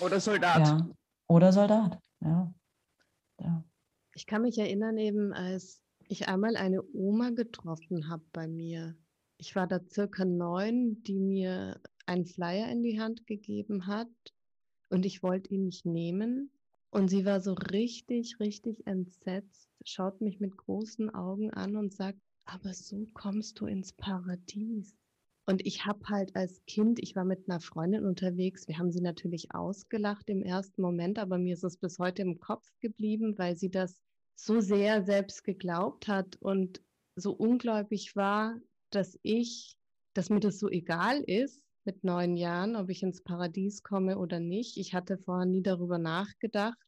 [0.00, 0.66] Oder Soldat.
[0.66, 0.88] Ja.
[1.28, 2.52] Oder Soldat, ja.
[3.40, 3.64] ja.
[4.18, 8.96] Ich kann mich erinnern, eben als ich einmal eine Oma getroffen habe bei mir.
[9.36, 14.10] Ich war da circa neun, die mir einen Flyer in die Hand gegeben hat
[14.88, 16.50] und ich wollte ihn nicht nehmen.
[16.90, 22.18] Und sie war so richtig, richtig entsetzt, schaut mich mit großen Augen an und sagt,
[22.44, 24.96] aber so kommst du ins Paradies.
[25.46, 29.00] Und ich habe halt als Kind, ich war mit einer Freundin unterwegs, wir haben sie
[29.00, 33.54] natürlich ausgelacht im ersten Moment, aber mir ist es bis heute im Kopf geblieben, weil
[33.54, 34.02] sie das
[34.40, 36.80] so sehr selbst geglaubt hat und
[37.16, 38.56] so ungläubig war,
[38.90, 39.76] dass ich,
[40.14, 44.38] dass mir das so egal ist mit neun Jahren, ob ich ins Paradies komme oder
[44.38, 44.76] nicht.
[44.76, 46.78] Ich hatte vorher nie darüber nachgedacht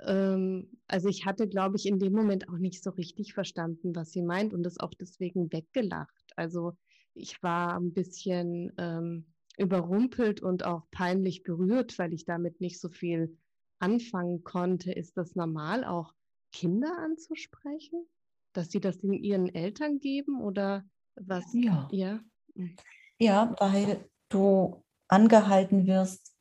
[0.00, 4.12] ähm, also ich hatte, glaube ich, in dem Moment auch nicht so richtig verstanden, was
[4.12, 6.32] sie meint und das auch deswegen weggelacht.
[6.36, 6.76] Also
[7.14, 9.26] ich war ein bisschen ähm,
[9.58, 13.36] überrumpelt und auch peinlich berührt, weil ich damit nicht so viel
[13.78, 14.92] anfangen konnte.
[14.92, 16.14] Ist das normal, auch
[16.52, 18.06] Kinder anzusprechen?
[18.52, 20.84] Dass sie das in ihren Eltern geben oder
[21.14, 21.44] was?
[21.52, 21.88] Ja.
[21.92, 22.20] Ja,
[22.54, 22.76] hm.
[23.18, 26.34] ja weil du angehalten wirst,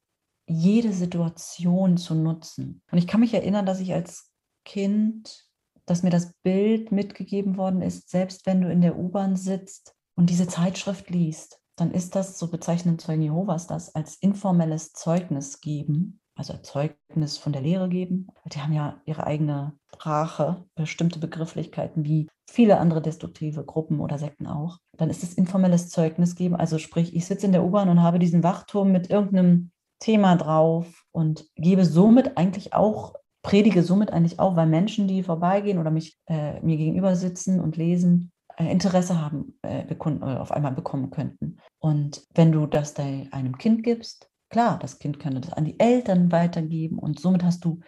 [0.48, 2.82] jede Situation zu nutzen.
[2.92, 4.32] Und ich kann mich erinnern, dass ich als
[4.66, 5.48] Kind,
[5.86, 10.30] dass mir das Bild mitgegeben worden ist, selbst wenn du in der U-Bahn sitzt und
[10.30, 16.20] diese Zeitschrift liest, dann ist das, so bezeichnen Zeugen Jehovas das, als informelles Zeugnis geben,
[16.40, 18.28] also Zeugnis von der Lehre geben.
[18.46, 24.48] Die haben ja ihre eigene Sprache, bestimmte Begrifflichkeiten, wie viele andere destruktive Gruppen oder Sekten
[24.48, 24.78] auch.
[24.98, 28.20] Dann ist es informelles Zeugnis geben, also sprich, ich sitze in der U-Bahn und habe
[28.20, 34.56] diesen Wachturm mit irgendeinem Thema drauf und gebe somit eigentlich auch, predige somit eigentlich auch,
[34.56, 39.58] weil Menschen, die vorbeigehen oder mich äh, mir gegenüber sitzen und lesen, äh, Interesse haben,
[39.62, 41.58] äh, bekunden, äh, auf einmal bekommen könnten.
[41.80, 46.32] Und wenn du das einem Kind gibst, klar, das Kind kann das an die Eltern
[46.32, 47.80] weitergeben und somit hast du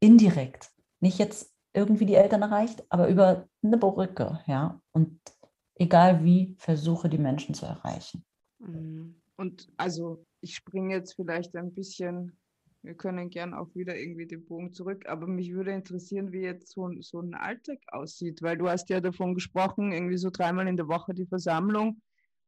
[0.00, 4.80] indirekt, nicht jetzt irgendwie die Eltern erreicht, aber über eine Brücke, ja.
[4.92, 5.20] Und
[5.74, 8.24] egal wie, versuche die Menschen zu erreichen.
[8.60, 9.20] Mhm.
[9.36, 12.38] Und also ich springe jetzt vielleicht ein bisschen,
[12.82, 16.70] wir können gern auch wieder irgendwie den Bogen zurück, aber mich würde interessieren, wie jetzt
[16.70, 20.76] so, so ein Alltag aussieht, weil du hast ja davon gesprochen, irgendwie so dreimal in
[20.76, 22.00] der Woche die Versammlung,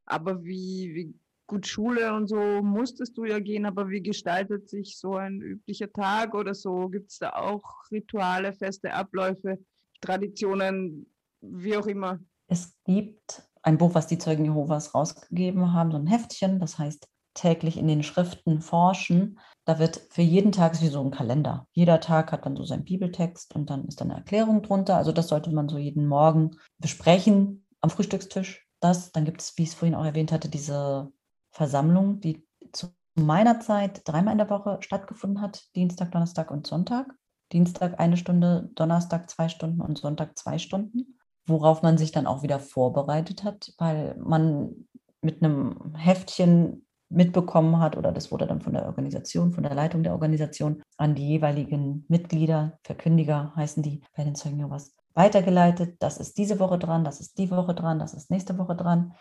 [0.05, 1.15] aber wie, wie
[1.47, 5.91] gut Schule und so musstest du ja gehen, aber wie gestaltet sich so ein üblicher
[5.91, 6.89] Tag oder so?
[6.89, 9.57] Gibt es da auch Rituale, feste Abläufe,
[10.01, 12.19] Traditionen, wie auch immer?
[12.47, 17.07] Es gibt ein Buch, was die Zeugen Jehovas rausgegeben haben, so ein Heftchen, das heißt
[17.33, 21.67] täglich in den Schriften forschen, da wird für jeden Tag wie so ein Kalender.
[21.71, 24.97] Jeder Tag hat dann so seinen Bibeltext und dann ist dann eine Erklärung drunter.
[24.97, 28.65] Also das sollte man so jeden Morgen besprechen am Frühstückstisch.
[28.79, 31.11] Das, dann gibt es, wie ich es vorhin auch erwähnt hatte, diese
[31.57, 37.07] Versammlung, die zu meiner Zeit dreimal in der Woche stattgefunden hat, Dienstag, Donnerstag und Sonntag.
[37.51, 41.17] Dienstag eine Stunde, Donnerstag zwei Stunden und Sonntag zwei Stunden,
[41.47, 44.87] worauf man sich dann auch wieder vorbereitet hat, weil man
[45.21, 50.03] mit einem Heftchen mitbekommen hat oder das wurde dann von der Organisation, von der Leitung
[50.03, 55.95] der Organisation an die jeweiligen Mitglieder, Verkündiger heißen die bei den Zeugen Jehovas, weitergeleitet.
[55.99, 59.13] Das ist diese Woche dran, das ist die Woche dran, das ist nächste Woche dran.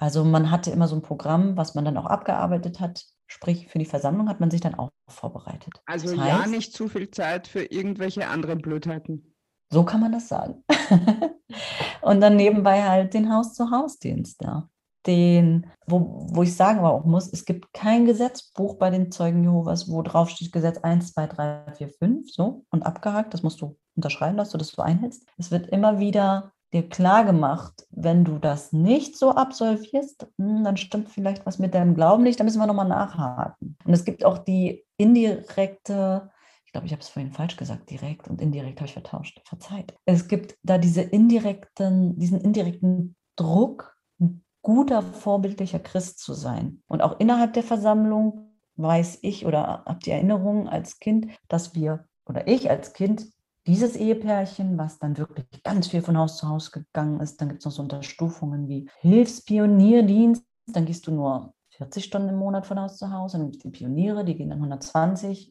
[0.00, 3.04] Also man hatte immer so ein Programm, was man dann auch abgearbeitet hat.
[3.26, 5.74] Sprich, für die Versammlung hat man sich dann auch vorbereitet.
[5.84, 9.34] Also das heißt, ja, nicht zu viel Zeit für irgendwelche anderen Blödheiten.
[9.68, 10.64] So kann man das sagen.
[12.00, 14.68] und dann nebenbei halt den Haus-zu-Haus-Dienst, ja.
[15.06, 19.44] Den, wo, wo ich sagen aber auch muss, es gibt kein Gesetzbuch bei den Zeugen
[19.44, 23.34] Jehovas, wo drauf steht Gesetz 1, 2, 3, 4, 5, so und abgehakt.
[23.34, 25.26] Das musst du unterschreiben, dass du das so einhältst.
[25.36, 30.76] Es wird immer wieder dir klar gemacht, wenn du das nicht so absolvierst, hm, dann
[30.76, 33.76] stimmt vielleicht was mit deinem Glauben nicht, da müssen wir nochmal nachhaken.
[33.84, 36.30] Und es gibt auch die indirekte,
[36.64, 39.94] ich glaube, ich habe es vorhin falsch gesagt, direkt und indirekt habe ich vertauscht, verzeiht.
[40.04, 46.82] Es gibt da diese indirekten, diesen indirekten Druck, ein guter, vorbildlicher Christ zu sein.
[46.86, 52.06] Und auch innerhalb der Versammlung weiß ich oder habe die Erinnerung als Kind, dass wir
[52.26, 53.32] oder ich als Kind
[53.66, 57.60] dieses Ehepärchen, was dann wirklich ganz viel von Haus zu Haus gegangen ist, dann gibt
[57.60, 62.78] es noch so Unterstufungen wie Hilfspionierdienst, dann gehst du nur 40 Stunden im Monat von
[62.80, 65.50] Haus zu Haus, dann gibt es die Pioniere, die gehen dann 120.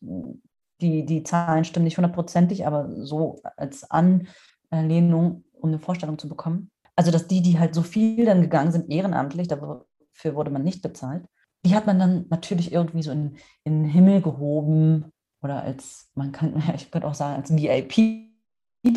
[0.82, 6.72] Die, die Zahlen stimmen nicht hundertprozentig, aber so als Anlehnung, um eine Vorstellung zu bekommen.
[6.95, 9.86] Also, dass die, die halt so viel dann gegangen sind, ehrenamtlich, dafür
[10.24, 11.26] wurde man nicht bezahlt,
[11.65, 16.32] die hat man dann natürlich irgendwie so in, in den Himmel gehoben, oder als, man
[16.32, 18.30] kann, ich könnte auch sagen, als VIP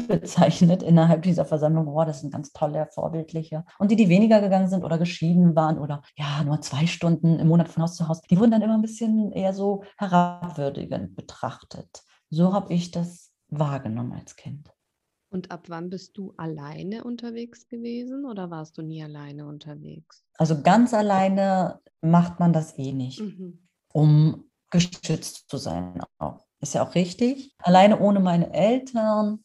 [0.06, 3.64] bezeichnet innerhalb dieser Versammlung, oh, das sind ganz tolle, vorbildliche.
[3.78, 7.48] Und die, die weniger gegangen sind oder geschieden waren oder ja, nur zwei Stunden im
[7.48, 12.04] Monat von Haus zu Haus, die wurden dann immer ein bisschen eher so herabwürdigend betrachtet.
[12.30, 14.72] So habe ich das wahrgenommen als Kind.
[15.30, 20.24] Und ab wann bist du alleine unterwegs gewesen oder warst du nie alleine unterwegs?
[20.36, 23.20] Also ganz alleine macht man das eh nicht.
[23.20, 23.66] Mhm.
[23.94, 26.44] Um geschützt zu sein auch.
[26.60, 27.54] Ist ja auch richtig.
[27.58, 29.44] Alleine ohne meine Eltern,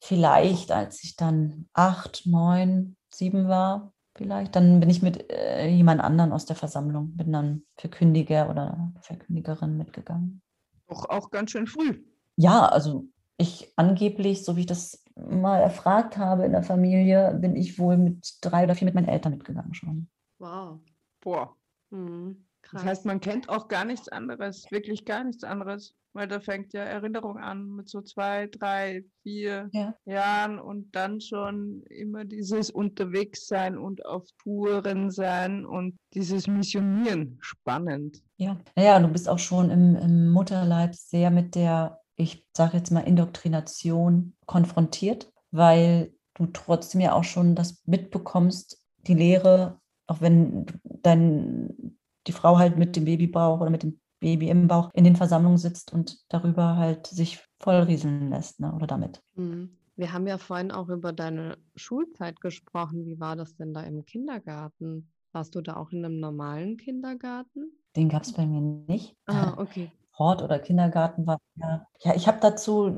[0.00, 6.00] vielleicht als ich dann acht, neun, sieben war, vielleicht, dann bin ich mit äh, jemand
[6.00, 10.42] anderen aus der Versammlung, bin dann Verkündiger oder Verkündigerin mitgegangen.
[10.88, 12.04] Auch, auch ganz schön früh.
[12.36, 13.06] Ja, also
[13.36, 17.96] ich angeblich, so wie ich das mal erfragt habe in der Familie, bin ich wohl
[17.96, 20.08] mit drei oder vier mit meinen Eltern mitgegangen schon.
[20.38, 20.80] Wow.
[21.20, 21.56] Boah.
[21.90, 22.46] Mhm.
[22.72, 26.72] Das heißt, man kennt auch gar nichts anderes, wirklich gar nichts anderes, weil da fängt
[26.72, 29.94] ja Erinnerung an mit so zwei, drei, vier ja.
[30.04, 37.38] Jahren und dann schon immer dieses Unterwegssein und auf Touren sein und dieses Missionieren.
[37.40, 38.22] Spannend.
[38.36, 42.90] Ja, naja, du bist auch schon im, im Mutterleib sehr mit der, ich sage jetzt
[42.90, 50.66] mal, Indoktrination konfrontiert, weil du trotzdem ja auch schon das mitbekommst, die Lehre, auch wenn
[51.02, 55.16] dein die Frau halt mit dem Babybauch oder mit dem Baby im Bauch in den
[55.16, 59.22] Versammlungen sitzt und darüber halt sich vollrieseln lässt ne, oder damit.
[59.34, 59.76] Mhm.
[59.96, 63.04] Wir haben ja vorhin auch über deine Schulzeit gesprochen.
[63.04, 65.12] Wie war das denn da im Kindergarten?
[65.32, 67.72] Warst du da auch in einem normalen Kindergarten?
[67.94, 69.16] Den gab es bei mir nicht.
[69.26, 69.90] Ah, okay.
[70.16, 71.86] Hort oder Kindergarten war ja.
[72.00, 72.96] Ja, ich habe dazu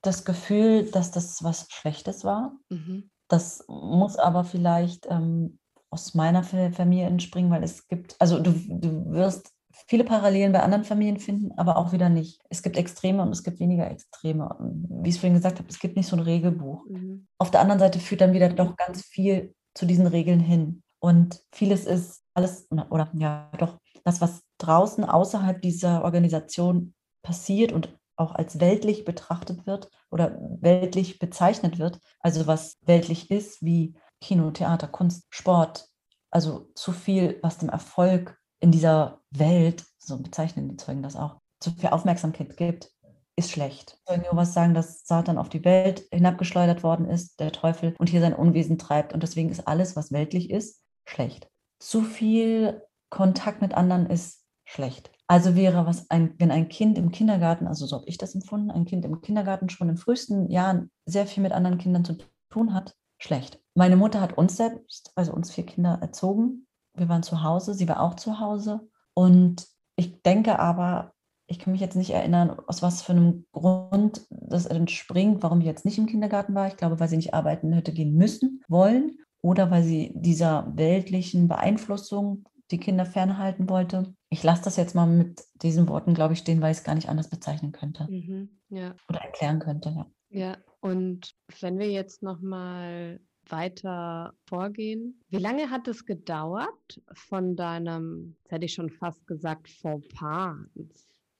[0.00, 2.56] das Gefühl, dass das was Schlechtes war.
[2.70, 3.10] Mhm.
[3.28, 5.58] Das muss aber vielleicht ähm,
[5.92, 9.52] aus meiner Familie entspringen, weil es gibt, also du, du wirst
[9.86, 12.40] viele Parallelen bei anderen Familien finden, aber auch wieder nicht.
[12.48, 14.56] Es gibt Extreme und es gibt weniger Extreme.
[14.58, 16.86] Wie ich es vorhin gesagt habe, es gibt nicht so ein Regelbuch.
[16.88, 17.26] Mhm.
[17.38, 20.82] Auf der anderen Seite führt dann wieder doch ganz viel zu diesen Regeln hin.
[20.98, 27.94] Und vieles ist alles, oder ja, doch, das, was draußen außerhalb dieser Organisation passiert und
[28.16, 34.50] auch als weltlich betrachtet wird oder weltlich bezeichnet wird, also was weltlich ist, wie Kino,
[34.50, 35.88] Theater, Kunst, Sport,
[36.30, 41.40] also zu viel, was dem Erfolg in dieser Welt, so bezeichnen die Zeugen das auch,
[41.60, 42.90] zu viel Aufmerksamkeit gibt,
[43.36, 43.98] ist schlecht.
[44.06, 48.20] Zeugen Jehovas sagen, dass Satan auf die Welt hinabgeschleudert worden ist, der Teufel, und hier
[48.20, 49.12] sein Unwesen treibt.
[49.12, 51.48] Und deswegen ist alles, was weltlich ist, schlecht.
[51.78, 55.10] Zu viel Kontakt mit anderen ist schlecht.
[55.26, 58.70] Also wäre, was ein, wenn ein Kind im Kindergarten, also so habe ich das empfunden,
[58.70, 62.18] ein Kind im Kindergarten schon in frühesten Jahren sehr viel mit anderen Kindern zu
[62.50, 63.60] tun hat, schlecht.
[63.74, 66.66] Meine Mutter hat uns selbst, also uns vier Kinder erzogen.
[66.94, 68.88] Wir waren zu Hause, sie war auch zu Hause.
[69.14, 71.12] Und ich denke aber,
[71.46, 75.66] ich kann mich jetzt nicht erinnern, aus was für einem Grund das entspringt, warum ich
[75.66, 76.66] jetzt nicht im Kindergarten war.
[76.66, 81.48] Ich glaube, weil sie nicht arbeiten hätte gehen müssen, wollen oder weil sie dieser weltlichen
[81.48, 84.14] Beeinflussung die Kinder fernhalten wollte.
[84.32, 86.94] Ich lasse das jetzt mal mit diesen Worten, glaube ich, stehen, weil ich es gar
[86.94, 88.10] nicht anders bezeichnen könnte.
[88.10, 88.94] Mhm, ja.
[89.10, 90.06] Oder erklären könnte, ja.
[90.30, 95.20] Ja, und wenn wir jetzt nochmal weiter vorgehen.
[95.28, 100.56] Wie lange hat es gedauert von deinem, jetzt hätte ich schon fast gesagt, Fauxpas,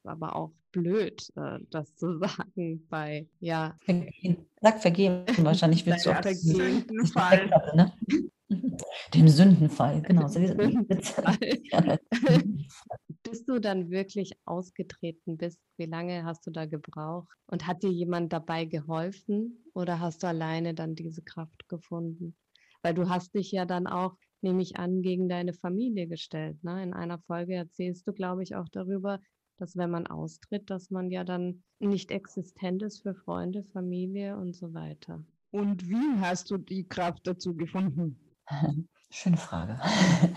[0.04, 3.74] aber auch blöd, äh, das zu sagen bei, ja.
[3.84, 4.44] Vergehen.
[4.60, 6.84] Sag vergeben, wahrscheinlich willst du auch vergehen.
[7.74, 7.92] Ne?
[9.14, 10.26] Dem Sündenfall, genau.
[13.22, 17.28] Bis du dann wirklich ausgetreten bist, wie lange hast du da gebraucht?
[17.46, 22.34] Und hat dir jemand dabei geholfen oder hast du alleine dann diese Kraft gefunden?
[22.82, 26.62] Weil du hast dich ja dann auch, nehme ich an, gegen deine Familie gestellt.
[26.64, 26.82] Ne?
[26.82, 29.20] In einer Folge erzählst du, glaube ich, auch darüber,
[29.58, 34.56] dass wenn man austritt, dass man ja dann nicht existent ist für Freunde, Familie und
[34.56, 35.24] so weiter.
[35.50, 38.18] Und wie hast du die Kraft dazu gefunden?
[39.12, 39.78] Schöne Frage.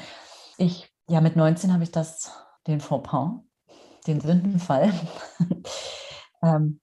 [0.58, 2.32] Ich, ja, mit 19 habe ich das,
[2.66, 3.42] den Fauxpas,
[4.08, 4.94] den Sündenfall,
[6.42, 6.80] ähm,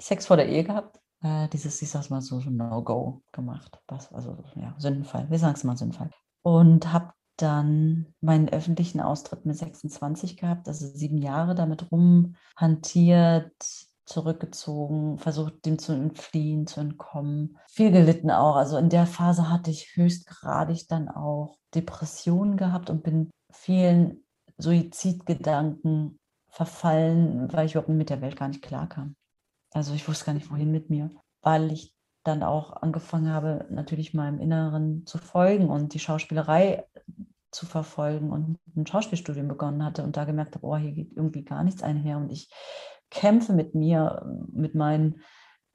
[0.00, 1.00] Sex vor der Ehe gehabt.
[1.20, 3.82] Äh, dieses, ich sag's mal so, so No-Go gemacht.
[3.88, 5.28] Was, also, ja, Sündenfall.
[5.28, 6.10] Wir sagen es mal Sündenfall.
[6.42, 15.18] Und habe dann meinen öffentlichen Austritt mit 26 gehabt, also sieben Jahre damit rumhantiert, zurückgezogen,
[15.18, 17.58] versucht, dem zu entfliehen, zu entkommen.
[17.68, 18.56] Viel gelitten auch.
[18.56, 24.24] Also in der Phase hatte ich höchstgradig dann auch Depressionen gehabt und bin vielen
[24.56, 29.14] Suizidgedanken verfallen, weil ich überhaupt mit der Welt gar nicht klarkam.
[29.72, 31.10] Also ich wusste gar nicht, wohin mit mir,
[31.42, 31.92] weil ich
[32.24, 36.84] dann auch angefangen habe, natürlich meinem Inneren zu folgen und die Schauspielerei
[37.50, 41.44] zu verfolgen und ein Schauspielstudium begonnen hatte und da gemerkt habe, oh, hier geht irgendwie
[41.44, 42.50] gar nichts einher und ich
[43.10, 45.22] kämpfe mit mir, mit meinen.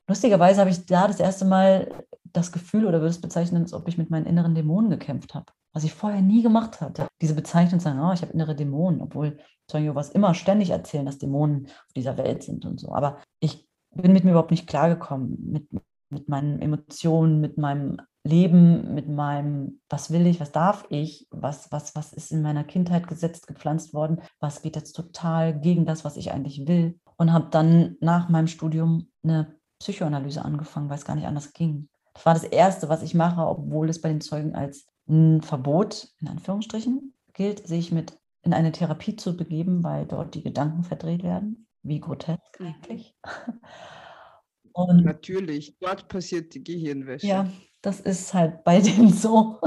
[0.07, 3.87] Lustigerweise habe ich da das erste Mal das Gefühl oder würde es bezeichnen, als ob
[3.87, 7.07] ich mit meinen inneren Dämonen gekämpft habe, was ich vorher nie gemacht hatte.
[7.21, 9.37] Diese Bezeichnung sagen, oh, ich habe innere Dämonen, obwohl
[9.71, 12.93] was immer ständig erzählen, dass Dämonen auf dieser Welt sind und so.
[12.93, 15.67] Aber ich bin mit mir überhaupt nicht klargekommen, mit,
[16.09, 21.71] mit meinen Emotionen, mit meinem Leben, mit meinem, was will ich, was darf ich, was,
[21.71, 26.05] was, was ist in meiner Kindheit gesetzt, gepflanzt worden, was geht jetzt total gegen das,
[26.05, 26.99] was ich eigentlich will.
[27.23, 31.87] Und habe dann nach meinem Studium eine Psychoanalyse angefangen, weil es gar nicht anders ging.
[32.13, 36.09] Das war das Erste, was ich mache, obwohl es bei den Zeugen als ein Verbot,
[36.19, 41.23] in Anführungsstrichen, gilt, sich mit in eine Therapie zu begeben, weil dort die Gedanken verdreht
[41.23, 41.65] werden.
[41.81, 43.15] Wie grotesk eigentlich.
[44.73, 47.25] Und Natürlich, dort passiert die Gehirnwäsche.
[47.25, 47.49] Ja,
[47.81, 49.61] das ist halt bei denen so.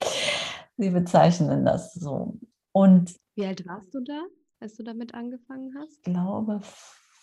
[0.78, 2.38] Sie bezeichnen das so.
[2.72, 4.24] Und wie alt warst du da,
[4.64, 5.98] als du damit angefangen hast?
[5.98, 6.60] Ich glaube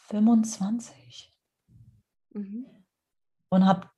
[0.09, 1.33] 25.
[2.33, 2.67] Mhm.
[3.49, 3.89] Und habe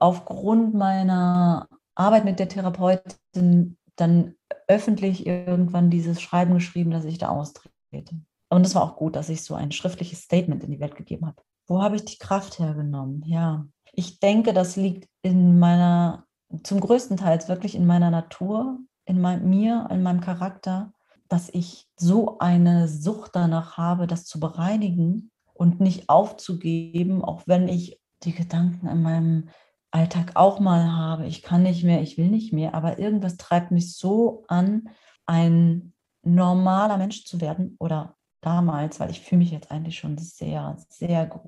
[0.00, 4.34] aufgrund meiner Arbeit mit der Therapeutin dann
[4.66, 8.20] öffentlich irgendwann dieses Schreiben geschrieben, dass ich da austrete.
[8.50, 11.26] Und es war auch gut, dass ich so ein schriftliches Statement in die Welt gegeben
[11.26, 11.42] habe.
[11.66, 13.22] Wo habe ich die Kraft hergenommen?
[13.26, 16.26] Ja, ich denke, das liegt in meiner,
[16.64, 20.92] zum größten Teil wirklich in meiner Natur, in mein, mir, in meinem Charakter,
[21.28, 27.68] dass ich so eine Sucht danach habe, das zu bereinigen und nicht aufzugeben, auch wenn
[27.68, 29.48] ich die Gedanken in meinem
[29.90, 33.70] Alltag auch mal habe, ich kann nicht mehr, ich will nicht mehr, aber irgendwas treibt
[33.70, 34.88] mich so an,
[35.26, 40.76] ein normaler Mensch zu werden oder damals, weil ich fühle mich jetzt eigentlich schon sehr,
[40.88, 41.42] sehr,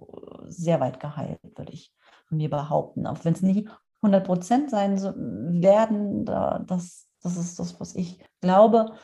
[0.47, 1.95] sehr weit geheilt, würde ich
[2.27, 3.07] von mir behaupten.
[3.07, 3.69] Auch wenn es nie
[4.03, 4.99] 100 Prozent sein
[5.61, 8.95] werden, das, das ist das, was ich glaube.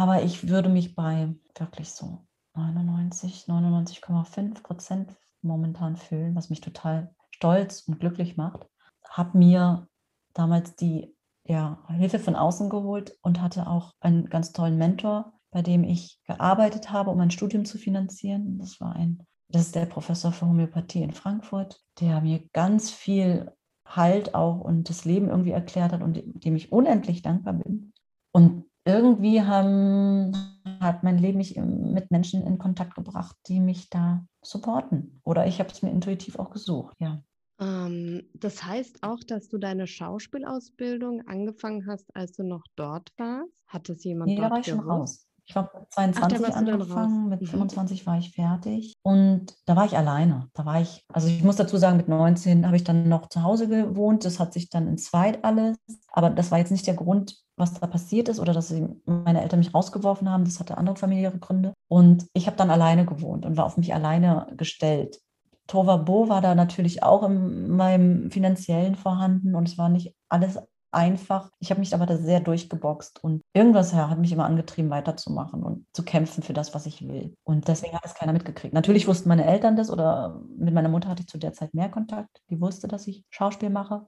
[0.00, 7.14] Aber ich würde mich bei wirklich so 99, 99,5 Prozent momentan fühlen, was mich total
[7.32, 8.66] stolz und glücklich macht.
[9.10, 9.88] Habe mir
[10.32, 15.60] damals die ja, Hilfe von außen geholt und hatte auch einen ganz tollen Mentor, bei
[15.60, 18.58] dem ich gearbeitet habe, um ein Studium zu finanzieren.
[18.58, 23.52] Das war ein das ist der Professor für Homöopathie in Frankfurt, der mir ganz viel
[23.84, 27.92] Halt auch und das Leben irgendwie erklärt hat und dem ich unendlich dankbar bin.
[28.32, 30.32] Und irgendwie haben,
[30.80, 35.20] hat mein Leben mich mit Menschen in Kontakt gebracht, die mich da supporten.
[35.24, 37.22] Oder ich habe es mir intuitiv auch gesucht, ja.
[37.60, 43.52] Ähm, das heißt auch, dass du deine Schauspielausbildung angefangen hast, als du noch dort warst?
[43.66, 44.80] Hat das jemand nee, dort da war ich gewusst?
[44.82, 45.29] schon raus.
[45.50, 48.06] Ich habe mit 22 Ach, angefangen, mit 25 mhm.
[48.06, 50.48] war ich fertig und da war ich alleine.
[50.54, 53.42] Da war ich, also ich muss dazu sagen, mit 19 habe ich dann noch zu
[53.42, 54.24] Hause gewohnt.
[54.24, 55.76] Das hat sich dann in zweit alles,
[56.12, 58.72] aber das war jetzt nicht der Grund, was da passiert ist oder dass
[59.06, 60.44] meine Eltern mich rausgeworfen haben.
[60.44, 61.72] Das hatte andere familiäre Gründe.
[61.88, 65.18] Und ich habe dann alleine gewohnt und war auf mich alleine gestellt.
[65.66, 70.60] Tova Bo war da natürlich auch in meinem finanziellen vorhanden und es war nicht alles
[70.92, 71.50] einfach.
[71.58, 75.86] Ich habe mich aber da sehr durchgeboxt und irgendwas hat mich immer angetrieben, weiterzumachen und
[75.92, 77.36] zu kämpfen für das, was ich will.
[77.44, 78.74] Und deswegen hat es keiner mitgekriegt.
[78.74, 81.88] Natürlich wussten meine Eltern das oder mit meiner Mutter hatte ich zu der Zeit mehr
[81.90, 82.42] Kontakt.
[82.50, 84.06] Die wusste, dass ich Schauspiel mache.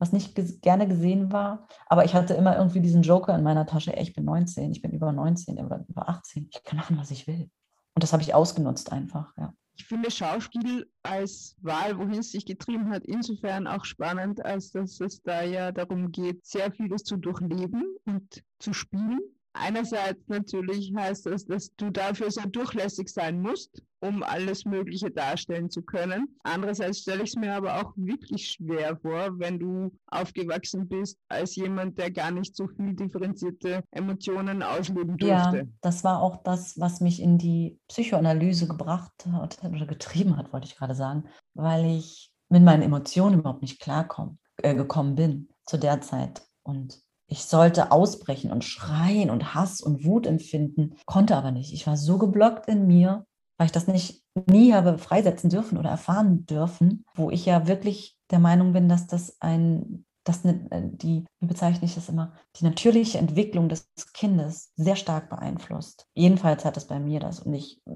[0.00, 1.66] was nicht ges gerne gesehen war.
[1.86, 4.82] Aber ich hatte immer irgendwie diesen Joker in meiner Tasche, ey, ich bin 19, ich
[4.82, 7.50] bin über 19 oder über 18, ich kann machen, was ich will.
[7.94, 9.52] Und das habe ich ausgenutzt einfach, ja.
[9.80, 15.00] Ich finde Schauspiel als Wahl, wohin es sich getrieben hat, insofern auch spannend, als dass
[15.00, 19.20] es da ja darum geht, sehr vieles zu durchleben und zu spielen
[19.52, 25.70] Einerseits natürlich heißt das, dass du dafür sehr durchlässig sein musst, um alles Mögliche darstellen
[25.70, 26.36] zu können.
[26.44, 31.56] Andererseits stelle ich es mir aber auch wirklich schwer vor, wenn du aufgewachsen bist als
[31.56, 35.56] jemand, der gar nicht so viel differenzierte Emotionen ausleben durfte.
[35.56, 40.52] Ja, das war auch das, was mich in die Psychoanalyse gebracht hat oder getrieben hat,
[40.52, 41.24] wollte ich gerade sagen,
[41.54, 46.42] weil ich mit meinen Emotionen überhaupt nicht klargekommen äh, gekommen bin zu der Zeit.
[46.62, 47.00] Und
[47.30, 51.72] ich sollte ausbrechen und schreien und Hass und Wut empfinden, konnte aber nicht.
[51.72, 53.24] Ich war so geblockt in mir,
[53.56, 58.18] weil ich das nicht nie habe freisetzen dürfen oder erfahren dürfen, wo ich ja wirklich
[58.30, 62.32] der Meinung bin, dass das ein, dass eine, äh, die, wie bezeichne ich das immer,
[62.56, 66.06] die natürliche Entwicklung des Kindes sehr stark beeinflusst.
[66.14, 67.92] Jedenfalls hat es bei mir das und ich äh,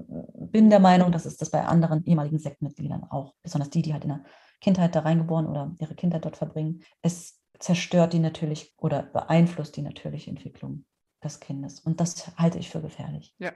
[0.47, 4.03] bin der Meinung, dass es das bei anderen ehemaligen Sektmitgliedern auch, besonders die, die halt
[4.03, 4.23] in der
[4.61, 6.83] Kindheit da reingeboren oder ihre Kindheit dort verbringen.
[7.01, 10.85] Es zerstört die natürlich oder beeinflusst die natürliche Entwicklung
[11.23, 11.79] des Kindes.
[11.79, 13.33] Und das halte ich für gefährlich.
[13.39, 13.53] Ja.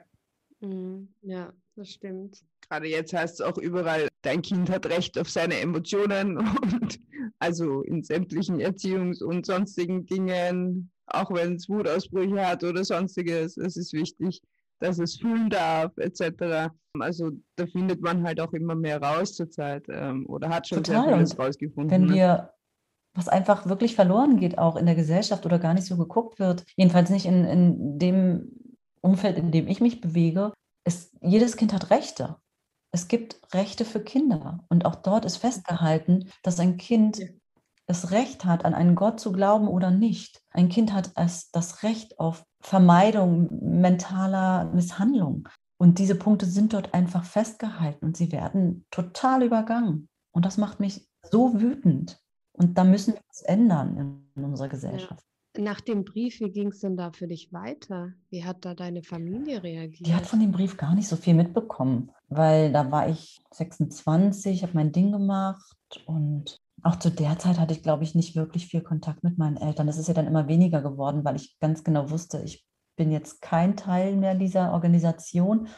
[0.60, 1.14] Mhm.
[1.22, 2.44] Ja, das stimmt.
[2.68, 7.00] Gerade jetzt heißt es auch überall, dein Kind hat Recht auf seine Emotionen und
[7.38, 13.76] also in sämtlichen Erziehungs- und sonstigen Dingen, auch wenn es Wutausbrüche hat oder sonstiges, es
[13.76, 14.42] ist wichtig,
[14.78, 16.70] dass es fühlen darf, etc.
[16.98, 21.04] Also da findet man halt auch immer mehr raus zurzeit ähm, oder hat schon Total.
[21.04, 21.90] sehr vieles rausgefunden.
[21.90, 22.14] Wenn ne?
[22.14, 22.52] wir
[23.14, 26.64] was einfach wirklich verloren geht, auch in der Gesellschaft oder gar nicht so geguckt wird.
[26.76, 28.52] Jedenfalls nicht in, in dem
[29.00, 30.52] Umfeld, in dem ich mich bewege.
[30.84, 32.36] ist, jedes Kind hat Rechte.
[32.92, 34.64] Es gibt Rechte für Kinder.
[34.68, 37.26] Und auch dort ist festgehalten, dass ein Kind ja.
[37.86, 40.42] das Recht hat, an einen Gott zu glauben oder nicht.
[40.50, 43.48] Ein Kind hat es, das Recht auf Vermeidung
[43.80, 45.48] mentaler Misshandlung.
[45.78, 50.08] Und diese Punkte sind dort einfach festgehalten und sie werden total übergangen.
[50.30, 52.20] Und das macht mich so wütend.
[52.60, 55.24] Und da müssen wir was ändern in unserer Gesellschaft.
[55.56, 55.64] Ja.
[55.64, 58.12] Nach dem Brief, wie ging es denn da für dich weiter?
[58.28, 60.06] Wie hat da deine Familie reagiert?
[60.06, 64.62] Die hat von dem Brief gar nicht so viel mitbekommen, weil da war ich 26,
[64.62, 68.66] habe mein Ding gemacht und auch zu der Zeit hatte ich, glaube ich, nicht wirklich
[68.66, 69.86] viel Kontakt mit meinen Eltern.
[69.86, 73.40] Das ist ja dann immer weniger geworden, weil ich ganz genau wusste, ich bin jetzt
[73.40, 75.68] kein Teil mehr dieser Organisation.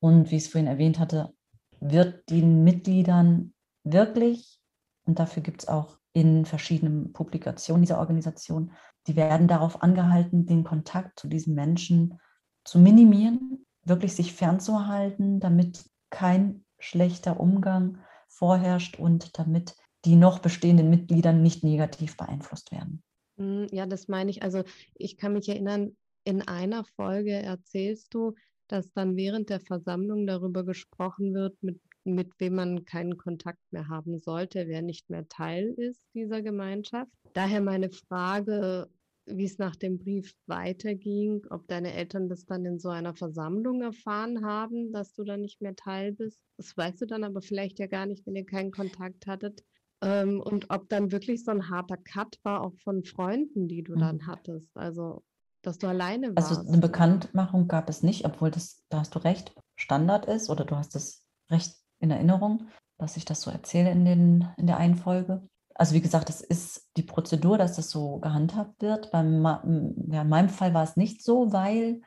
[0.00, 1.34] Und wie ich es vorhin erwähnt hatte,
[1.80, 3.52] wird den Mitgliedern
[3.84, 4.58] wirklich,
[5.04, 8.72] und dafür gibt es auch in verschiedenen Publikationen dieser Organisation.
[9.06, 12.18] Die werden darauf angehalten, den Kontakt zu diesen Menschen
[12.64, 17.98] zu minimieren, wirklich sich fernzuhalten, damit kein schlechter Umgang
[18.28, 23.02] vorherrscht und damit die noch bestehenden Mitglieder nicht negativ beeinflusst werden.
[23.36, 24.42] Hm, ja, das meine ich.
[24.42, 28.34] Also ich kann mich erinnern, in einer Folge erzählst du,
[28.68, 31.80] dass dann während der Versammlung darüber gesprochen wird, mit
[32.14, 37.10] mit wem man keinen Kontakt mehr haben sollte, wer nicht mehr Teil ist dieser Gemeinschaft.
[37.32, 38.88] Daher meine Frage,
[39.26, 43.82] wie es nach dem Brief weiterging, ob deine Eltern das dann in so einer Versammlung
[43.82, 46.40] erfahren haben, dass du da nicht mehr Teil bist.
[46.56, 49.64] Das weißt du dann aber vielleicht ja gar nicht, wenn ihr keinen Kontakt hattet.
[50.02, 53.94] Ähm, und ob dann wirklich so ein harter Cut war, auch von Freunden, die du
[53.94, 54.00] mhm.
[54.00, 54.76] dann hattest.
[54.76, 55.22] Also,
[55.62, 56.50] dass du alleine warst.
[56.50, 60.64] Also eine Bekanntmachung gab es nicht, obwohl das, da hast du recht, Standard ist oder
[60.64, 64.78] du hast es recht in Erinnerung, dass ich das so erzähle in, den, in der
[64.78, 65.46] einen Folge.
[65.74, 69.10] Also wie gesagt, das ist die Prozedur, dass das so gehandhabt wird.
[69.10, 69.44] Beim,
[70.10, 72.02] ja, in meinem Fall war es nicht so, weil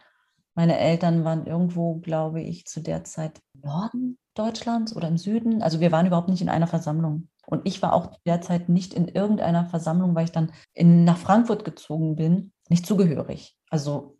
[0.55, 5.63] meine Eltern waren irgendwo, glaube ich, zu der Zeit im Norden Deutschlands oder im Süden.
[5.63, 7.29] Also wir waren überhaupt nicht in einer Versammlung.
[7.45, 11.65] Und ich war auch derzeit nicht in irgendeiner Versammlung, weil ich dann in, nach Frankfurt
[11.65, 13.57] gezogen bin, nicht zugehörig.
[13.69, 14.17] Also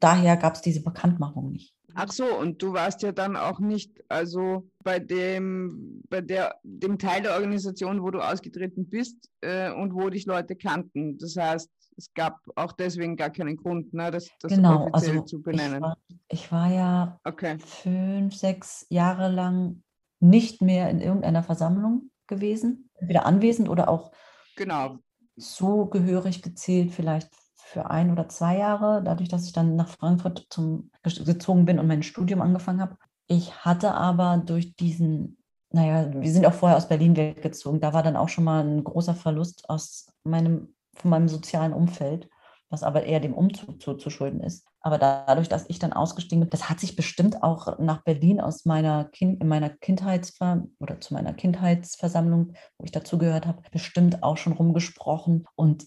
[0.00, 1.75] daher gab es diese Bekanntmachung nicht.
[1.98, 6.98] Ach so, und du warst ja dann auch nicht, also bei dem, bei der, dem
[6.98, 11.16] Teil der Organisation, wo du ausgetreten bist äh, und wo dich Leute kannten.
[11.16, 15.24] Das heißt, es gab auch deswegen gar keinen Grund, ne, das, das genau, offiziell also
[15.24, 15.76] zu benennen.
[15.76, 15.96] Ich war,
[16.28, 17.58] ich war ja okay.
[17.58, 19.82] fünf, sechs Jahre lang
[20.20, 24.12] nicht mehr in irgendeiner Versammlung gewesen, entweder anwesend oder auch
[24.56, 24.98] genau.
[25.38, 27.30] zugehörig gezählt, vielleicht
[27.66, 31.88] für ein oder zwei Jahre, dadurch, dass ich dann nach Frankfurt zum, gezogen bin und
[31.88, 32.96] mein Studium angefangen habe.
[33.26, 35.38] Ich hatte aber durch diesen,
[35.70, 38.84] naja, wir sind auch vorher aus Berlin weggezogen, da war dann auch schon mal ein
[38.84, 42.28] großer Verlust aus meinem, von meinem sozialen Umfeld,
[42.70, 44.64] was aber eher dem Umzug zuzuschulden ist.
[44.80, 48.64] Aber dadurch, dass ich dann ausgestiegen bin, das hat sich bestimmt auch nach Berlin aus
[48.64, 54.36] meiner kind, in meiner Kindheitsver oder zu meiner Kindheitsversammlung, wo ich dazugehört habe, bestimmt auch
[54.36, 55.46] schon rumgesprochen.
[55.56, 55.86] Und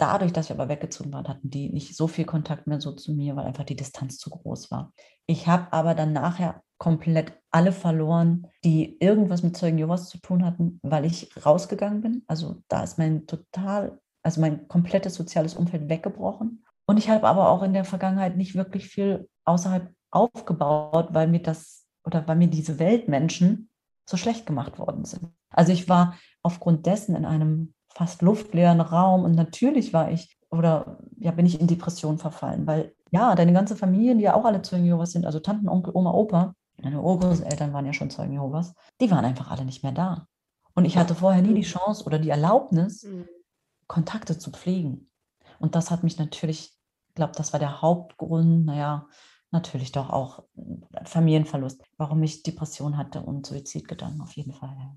[0.00, 3.12] dadurch, dass ich aber weggezogen war, hatten die nicht so viel Kontakt mehr so zu
[3.12, 4.92] mir, weil einfach die Distanz zu groß war.
[5.26, 10.44] Ich habe aber dann nachher komplett alle verloren, die irgendwas mit Zeugen Jehovas zu tun
[10.44, 12.24] hatten, weil ich rausgegangen bin.
[12.26, 16.64] Also da ist mein total, also mein komplettes soziales Umfeld weggebrochen.
[16.86, 21.42] Und ich habe aber auch in der Vergangenheit nicht wirklich viel außerhalb aufgebaut, weil mir
[21.42, 23.68] das oder weil mir diese Weltmenschen
[24.08, 25.30] so schlecht gemacht worden sind.
[25.50, 30.98] Also ich war aufgrund dessen in einem fast luftleeren Raum und natürlich war ich oder
[31.18, 34.62] ja, bin ich in Depression verfallen, weil ja, deine ganze Familie, die ja auch alle
[34.62, 38.74] Zeugen Jehovas sind, also Tanten, Onkel, Oma, Opa, meine Urgroßeltern waren ja schon Zeugen Jehovas,
[39.00, 40.26] die waren einfach alle nicht mehr da.
[40.74, 43.28] Und ich hatte vorher nie die Chance oder die Erlaubnis, mhm.
[43.86, 45.10] Kontakte zu pflegen.
[45.58, 46.78] Und das hat mich natürlich,
[47.08, 49.08] ich glaube, das war der Hauptgrund, naja,
[49.50, 50.44] natürlich doch auch
[51.04, 54.96] Familienverlust, warum ich Depression hatte und Suizidgedanken auf jeden Fall.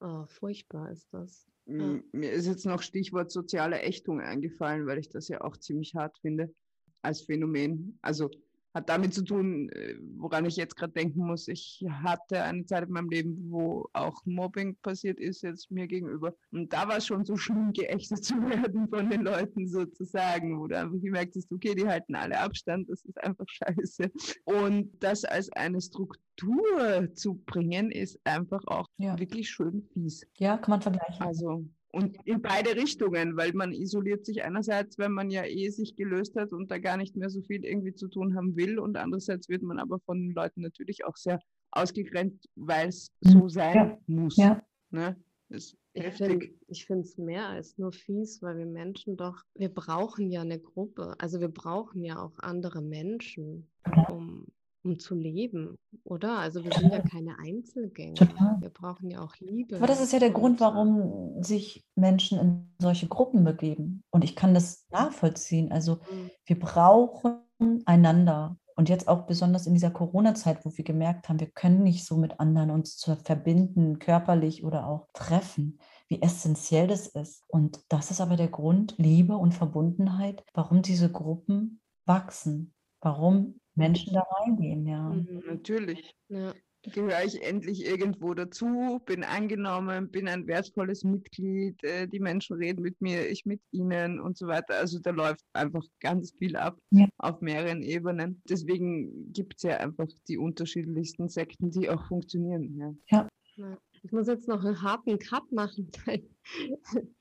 [0.00, 1.46] Oh, furchtbar ist das.
[1.66, 2.00] Ja.
[2.12, 6.18] Mir ist jetzt noch Stichwort soziale Ächtung eingefallen, weil ich das ja auch ziemlich hart
[6.18, 6.54] finde
[7.02, 7.98] als Phänomen.
[8.02, 8.30] Also
[8.76, 11.48] hat damit zu tun, äh, woran ich jetzt gerade denken muss.
[11.48, 16.34] Ich hatte eine Zeit in meinem Leben, wo auch Mobbing passiert ist, jetzt mir gegenüber.
[16.50, 20.66] Und da war es schon so schlimm, geächtet zu werden von den Leuten sozusagen, wo
[20.66, 24.10] du einfach gemerkt hast, okay, die halten alle Abstand, das ist einfach scheiße.
[24.44, 29.18] Und das als eine Struktur zu bringen, ist einfach auch ja.
[29.18, 30.26] wirklich schön fies.
[30.36, 31.22] Ja, kann man vergleichen.
[31.22, 35.96] Also und in beide Richtungen, weil man isoliert sich einerseits, wenn man ja eh sich
[35.96, 38.78] gelöst hat und da gar nicht mehr so viel irgendwie zu tun haben will.
[38.78, 43.30] Und andererseits wird man aber von den Leuten natürlich auch sehr ausgegrenzt, weil es mhm.
[43.30, 43.98] so sein ja.
[44.06, 44.36] muss.
[44.36, 44.62] Ja.
[44.90, 45.16] Ne?
[45.48, 50.58] ich finde es mehr als nur fies, weil wir Menschen doch, wir brauchen ja eine
[50.58, 51.14] Gruppe.
[51.18, 53.70] Also wir brauchen ja auch andere Menschen,
[54.08, 54.46] um
[54.86, 56.38] um zu leben, oder?
[56.38, 58.14] Also wir sind ja keine Einzelgänger.
[58.14, 58.56] Total.
[58.60, 59.76] Wir brauchen ja auch Liebe.
[59.76, 64.04] Aber das ist ja der Grund, warum sich Menschen in solche Gruppen begeben.
[64.10, 65.72] Und ich kann das nachvollziehen.
[65.72, 66.30] Also mhm.
[66.46, 67.42] wir brauchen
[67.84, 68.56] einander.
[68.78, 72.16] Und jetzt auch besonders in dieser Corona-Zeit, wo wir gemerkt haben, wir können nicht so
[72.18, 75.78] mit anderen uns zu verbinden, körperlich oder auch treffen,
[76.08, 77.42] wie essentiell das ist.
[77.48, 84.14] Und das ist aber der Grund, Liebe und Verbundenheit, warum diese Gruppen wachsen, warum Menschen
[84.14, 85.10] da reingehen, ja.
[85.10, 86.14] Mhm, natürlich.
[86.28, 86.52] Ja.
[86.92, 92.82] Gehöre ich endlich irgendwo dazu, bin angenommen, bin ein wertvolles Mitglied, äh, die Menschen reden
[92.82, 94.76] mit mir, ich mit ihnen und so weiter.
[94.76, 97.08] Also da läuft einfach ganz viel ab ja.
[97.18, 98.40] auf mehreren Ebenen.
[98.48, 102.96] Deswegen gibt es ja einfach die unterschiedlichsten Sekten, die auch funktionieren.
[103.10, 103.26] Ja.
[103.56, 103.78] ja.
[104.06, 106.22] Ich muss jetzt noch einen harten Cut machen, weil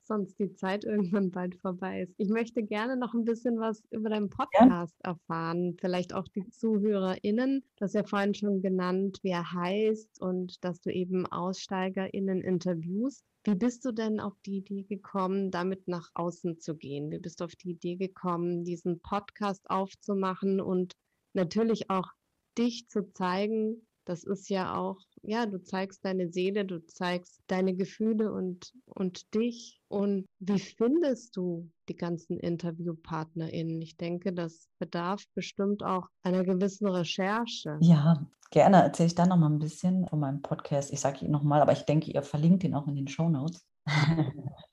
[0.04, 2.14] sonst die Zeit irgendwann bald vorbei ist.
[2.20, 5.14] Ich möchte gerne noch ein bisschen was über deinen Podcast ja.
[5.14, 5.76] erfahren.
[5.82, 7.64] Vielleicht auch die ZuhörerInnen.
[7.76, 13.26] Du hast ja vorhin schon genannt, wie er heißt und dass du eben AussteigerInnen interviewst.
[13.46, 17.10] Wie bist du denn auf die Idee gekommen, damit nach außen zu gehen?
[17.10, 20.94] Wie bist du auf die Idee gekommen, diesen Podcast aufzumachen und
[21.34, 22.12] natürlich auch
[22.60, 27.76] dich zu zeigen, das ist ja auch, ja, du zeigst deine Seele, du zeigst deine
[27.76, 29.82] Gefühle und, und dich.
[29.88, 33.82] Und wie findest du die ganzen InterviewpartnerInnen?
[33.82, 37.78] Ich denke, das bedarf bestimmt auch einer gewissen Recherche.
[37.82, 40.94] Ja, gerne erzähle ich da noch mal ein bisschen von meinem Podcast.
[40.94, 43.66] Ich sage ihn nochmal, aber ich denke, ihr verlinkt ihn auch in den Show Notes.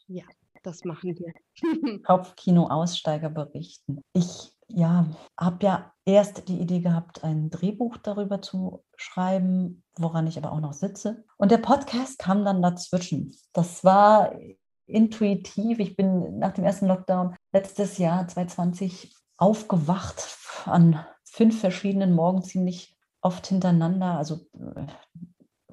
[0.07, 0.25] ja,
[0.63, 1.33] das machen wir.
[2.03, 4.01] Kopfkino-Aussteiger berichten.
[4.13, 5.07] Ich ja,
[5.39, 10.61] habe ja erst die Idee gehabt, ein Drehbuch darüber zu schreiben, woran ich aber auch
[10.61, 11.25] noch sitze.
[11.37, 13.35] Und der Podcast kam dann dazwischen.
[13.53, 14.33] Das war
[14.87, 15.79] intuitiv.
[15.79, 22.97] Ich bin nach dem ersten Lockdown letztes Jahr 2020 aufgewacht an fünf verschiedenen Morgen ziemlich
[23.23, 24.87] oft hintereinander, also äh,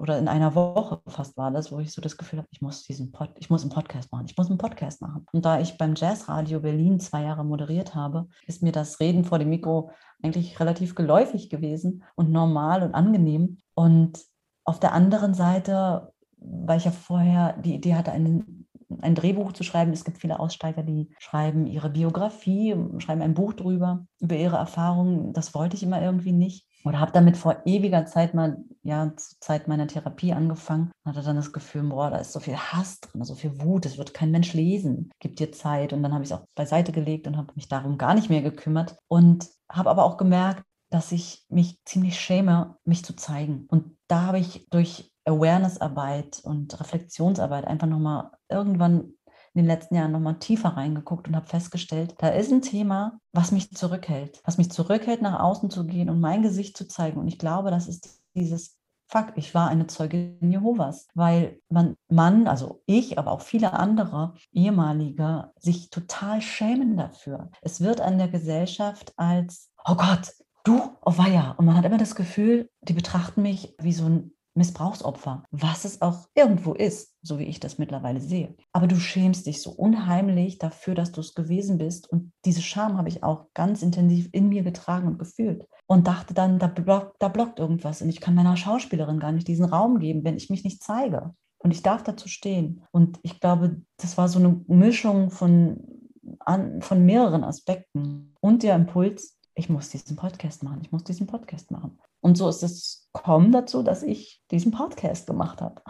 [0.00, 2.84] oder in einer Woche fast war das, wo ich so das Gefühl habe, ich muss
[2.84, 5.26] diesen Pod, ich muss einen Podcast machen, ich muss einen Podcast machen.
[5.30, 9.38] Und da ich beim Jazzradio Berlin zwei Jahre moderiert habe, ist mir das Reden vor
[9.38, 9.90] dem Mikro
[10.22, 13.58] eigentlich relativ geläufig gewesen und normal und angenehm.
[13.74, 14.18] Und
[14.64, 18.66] auf der anderen Seite, weil ich ja vorher die Idee hatte, einen,
[19.02, 23.52] ein Drehbuch zu schreiben, es gibt viele Aussteiger, die schreiben ihre Biografie, schreiben ein Buch
[23.52, 25.34] drüber, über ihre Erfahrungen.
[25.34, 29.40] Das wollte ich immer irgendwie nicht oder habe damit vor ewiger Zeit mal, ja, zur
[29.40, 33.24] Zeit meiner Therapie angefangen hatte dann das Gefühl, boah, da ist so viel Hass drin,
[33.24, 35.92] so viel Wut, das wird kein Mensch lesen, gib dir Zeit.
[35.92, 38.42] Und dann habe ich es auch beiseite gelegt und habe mich darum gar nicht mehr
[38.42, 43.66] gekümmert und habe aber auch gemerkt, dass ich mich ziemlich schäme, mich zu zeigen.
[43.68, 49.12] Und da habe ich durch Awareness-Arbeit und Reflexionsarbeit einfach nochmal irgendwann
[49.54, 53.50] in den letzten Jahren nochmal tiefer reingeguckt und habe festgestellt, da ist ein Thema, was
[53.50, 57.18] mich zurückhält, was mich zurückhält, nach außen zu gehen und mein Gesicht zu zeigen.
[57.18, 62.46] Und ich glaube, das ist dieses Fuck, ich war eine Zeugin Jehovas, weil man, man,
[62.46, 67.50] also ich, aber auch viele andere ehemalige, sich total schämen dafür.
[67.60, 71.52] Es wird an der Gesellschaft als, oh Gott, du, oh weia.
[71.58, 76.02] Und man hat immer das Gefühl, die betrachten mich wie so ein Missbrauchsopfer, was es
[76.02, 78.54] auch irgendwo ist, so wie ich das mittlerweile sehe.
[78.72, 82.10] Aber du schämst dich so unheimlich dafür, dass du es gewesen bist.
[82.10, 85.66] Und diese Scham habe ich auch ganz intensiv in mir getragen und gefühlt.
[85.86, 88.02] Und dachte dann, da, block, da blockt irgendwas.
[88.02, 91.34] Und ich kann meiner Schauspielerin gar nicht diesen Raum geben, wenn ich mich nicht zeige.
[91.58, 92.84] Und ich darf dazu stehen.
[92.90, 98.34] Und ich glaube, das war so eine Mischung von, an, von mehreren Aspekten.
[98.40, 101.98] Und der Impuls, ich muss diesen Podcast machen, ich muss diesen Podcast machen.
[102.20, 105.82] Und so ist es kommen dazu, dass ich diesen Podcast gemacht habe.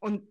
[0.00, 0.22] Und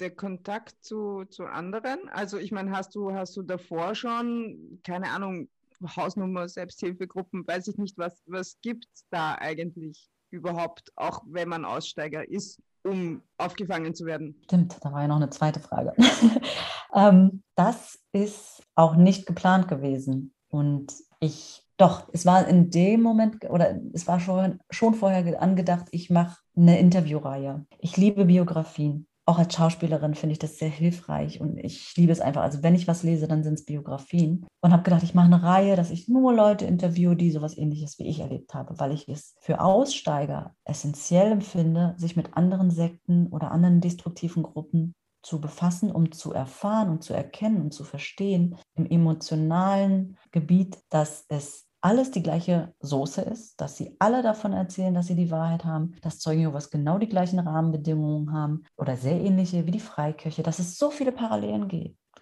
[0.00, 5.10] der Kontakt zu, zu anderen, also ich meine, hast du, hast du davor schon, keine
[5.10, 5.48] Ahnung,
[5.96, 11.64] Hausnummer, Selbsthilfegruppen, weiß ich nicht, was, was gibt es da eigentlich überhaupt, auch wenn man
[11.64, 14.40] Aussteiger ist, um aufgefangen zu werden?
[14.44, 15.92] Stimmt, da war ja noch eine zweite Frage.
[16.94, 20.34] ähm, das ist auch nicht geplant gewesen.
[20.48, 25.86] Und ich doch, es war in dem Moment oder es war schon, schon vorher angedacht,
[25.90, 27.66] ich mache eine Interviewreihe.
[27.78, 29.06] Ich liebe Biografien.
[29.28, 32.42] Auch als Schauspielerin finde ich das sehr hilfreich und ich liebe es einfach.
[32.42, 34.46] Also wenn ich was lese, dann sind es Biografien.
[34.60, 37.98] Und habe gedacht, ich mache eine Reihe, dass ich nur Leute interviewe, die sowas ähnliches
[37.98, 43.26] wie ich erlebt habe, weil ich es für Aussteiger essentiell empfinde, sich mit anderen Sekten
[43.26, 44.94] oder anderen destruktiven Gruppen
[45.26, 51.24] zu befassen, um zu erfahren und zu erkennen und zu verstehen im emotionalen Gebiet, dass
[51.28, 55.64] es alles die gleiche Soße ist, dass sie alle davon erzählen, dass sie die Wahrheit
[55.64, 60.42] haben, dass Zeugen Jehovas genau die gleichen Rahmenbedingungen haben oder sehr ähnliche wie die Freikirche,
[60.42, 61.68] dass es so viele Parallelen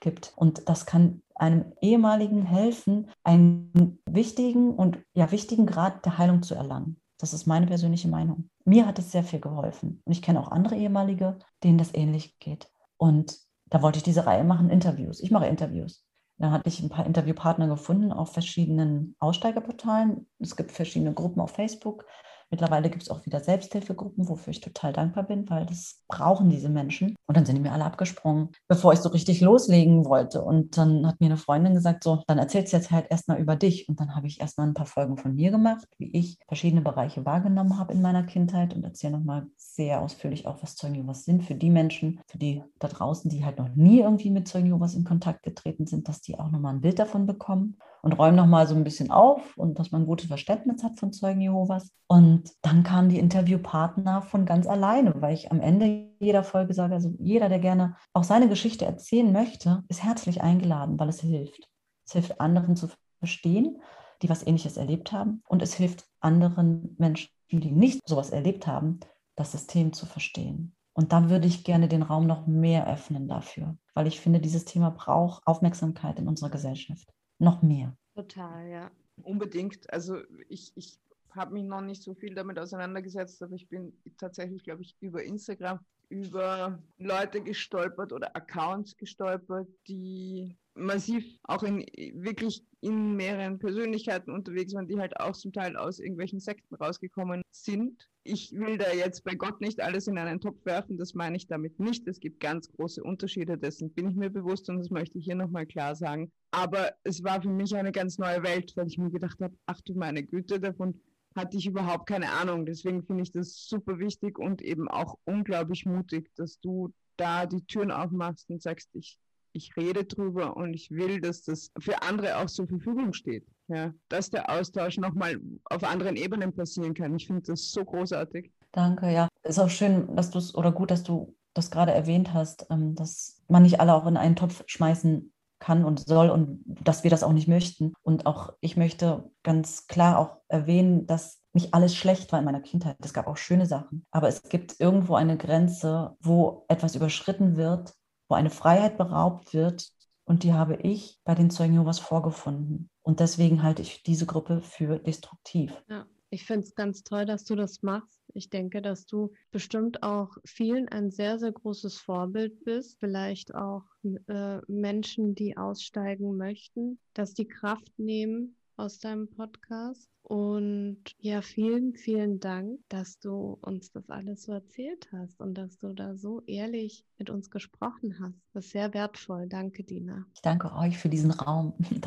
[0.01, 0.35] gibt.
[0.37, 6.55] Und das kann einem ehemaligen helfen, einen wichtigen und ja wichtigen Grad der Heilung zu
[6.55, 7.01] erlangen.
[7.17, 8.51] Das ist meine persönliche Meinung.
[8.67, 10.03] Mir hat es sehr viel geholfen.
[10.05, 12.71] Und ich kenne auch andere ehemalige, denen das ähnlich geht.
[12.99, 13.39] Und
[13.71, 15.21] da wollte ich diese Reihe machen, Interviews.
[15.21, 16.05] Ich mache Interviews.
[16.39, 20.27] Da hatte ich ein paar Interviewpartner gefunden auf verschiedenen Aussteigerportalen.
[20.41, 22.07] Es gibt verschiedene Gruppen auf Facebook.
[22.51, 26.69] Mittlerweile gibt es auch wieder Selbsthilfegruppen, wofür ich total dankbar bin, weil das brauchen diese
[26.69, 27.15] Menschen.
[27.35, 30.45] Und dann sind die mir alle abgesprungen, bevor ich so richtig loslegen wollte.
[30.45, 33.57] Und dann hat mir eine Freundin gesagt, so, dann erzählst du jetzt halt erstmal über
[33.57, 33.89] dich.
[33.89, 37.27] Und dann habe ich erstmal ein paar Folgen von mir gemacht, wie ich verschiedene Bereiche
[37.27, 41.43] wahrgenommen habe in meiner Kindheit und erzähle nochmal sehr ausführlich auch, was Zeugen Jehovas sind
[41.43, 44.95] für die Menschen, für die da draußen, die halt noch nie irgendwie mit Zeugen Jehovas
[44.95, 48.67] in Kontakt getreten sind, dass die auch nochmal ein Bild davon bekommen und räume nochmal
[48.67, 51.91] so ein bisschen auf und dass man ein gutes Verständnis hat von Zeugen Jehovas.
[52.07, 56.93] Und dann kamen die Interviewpartner von ganz alleine, weil ich am Ende jeder Folge sage,
[56.93, 61.67] also jeder, der gerne auch seine Geschichte erzählen möchte, ist herzlich eingeladen, weil es hilft.
[62.07, 62.91] Es hilft anderen zu
[63.21, 63.81] verstehen,
[64.21, 65.43] die was Ähnliches erlebt haben.
[65.49, 69.01] Und es hilft anderen Menschen, die nicht sowas erlebt haben,
[69.35, 70.77] das System zu verstehen.
[70.93, 74.67] Und dann würde ich gerne den Raum noch mehr öffnen dafür, weil ich finde, dieses
[74.67, 77.97] Thema braucht Aufmerksamkeit in unserer Gesellschaft noch mehr.
[78.15, 78.91] Total, ja.
[79.23, 79.93] Unbedingt.
[79.93, 80.19] Also
[80.49, 80.99] ich, ich
[81.31, 85.23] habe mich noch nicht so viel damit auseinandergesetzt, aber ich bin tatsächlich, glaube ich, über
[85.23, 91.81] Instagram über Leute gestolpert oder Accounts gestolpert, die massiv auch in
[92.23, 97.43] wirklich in mehreren Persönlichkeiten unterwegs waren, die halt auch zum Teil aus irgendwelchen Sekten rausgekommen
[97.51, 98.09] sind.
[98.27, 101.47] Ich will da jetzt bei Gott nicht alles in einen Topf werfen, das meine ich
[101.47, 102.09] damit nicht.
[102.09, 105.35] Es gibt ganz große Unterschiede, dessen bin ich mir bewusst und das möchte ich hier
[105.35, 106.33] nochmal klar sagen.
[106.51, 109.83] Aber es war für mich eine ganz neue Welt, weil ich mir gedacht habe, ach
[109.83, 110.99] du meine Güte, davon
[111.37, 112.65] hatte ich überhaupt keine Ahnung.
[112.65, 117.67] Deswegen finde ich das super wichtig und eben auch unglaublich mutig, dass du da die
[117.67, 119.19] Türen aufmachst und sagst, ich,
[119.53, 123.45] ich rede drüber und ich will, dass das für andere auch zur Verfügung steht.
[123.69, 127.15] Ja, dass der Austausch nochmal auf anderen Ebenen passieren kann.
[127.17, 128.53] Ich finde das so großartig.
[128.73, 129.29] Danke, ja.
[129.43, 132.95] Ist auch schön, dass du es, oder gut, dass du das gerade erwähnt hast, ähm,
[132.95, 137.11] dass man nicht alle auch in einen Topf schmeißen kann und soll und dass wir
[137.11, 137.95] das auch nicht möchten.
[138.03, 142.61] Und auch ich möchte ganz klar auch erwähnen, dass nicht alles schlecht war in meiner
[142.61, 142.97] Kindheit.
[143.01, 144.05] Es gab auch schöne Sachen.
[144.11, 147.95] Aber es gibt irgendwo eine Grenze, wo etwas überschritten wird,
[148.29, 149.89] wo eine Freiheit beraubt wird.
[150.25, 152.91] Und die habe ich bei den Zeugen Jehovas vorgefunden.
[153.05, 155.73] Und deswegen halte ich diese Gruppe für destruktiv.
[155.89, 156.07] Ja.
[156.31, 158.21] Ich finde es ganz toll, dass du das machst.
[158.35, 162.99] Ich denke, dass du bestimmt auch vielen ein sehr, sehr großes Vorbild bist.
[162.99, 170.11] Vielleicht auch äh, Menschen, die aussteigen möchten, dass die Kraft nehmen, aus deinem Podcast.
[170.23, 175.79] Und ja, vielen, vielen Dank, dass du uns das alles so erzählt hast und dass
[175.79, 178.41] du da so ehrlich mit uns gesprochen hast.
[178.53, 179.47] Das ist sehr wertvoll.
[179.47, 180.25] Danke, Dina.
[180.35, 181.75] Ich danke euch für diesen Raum,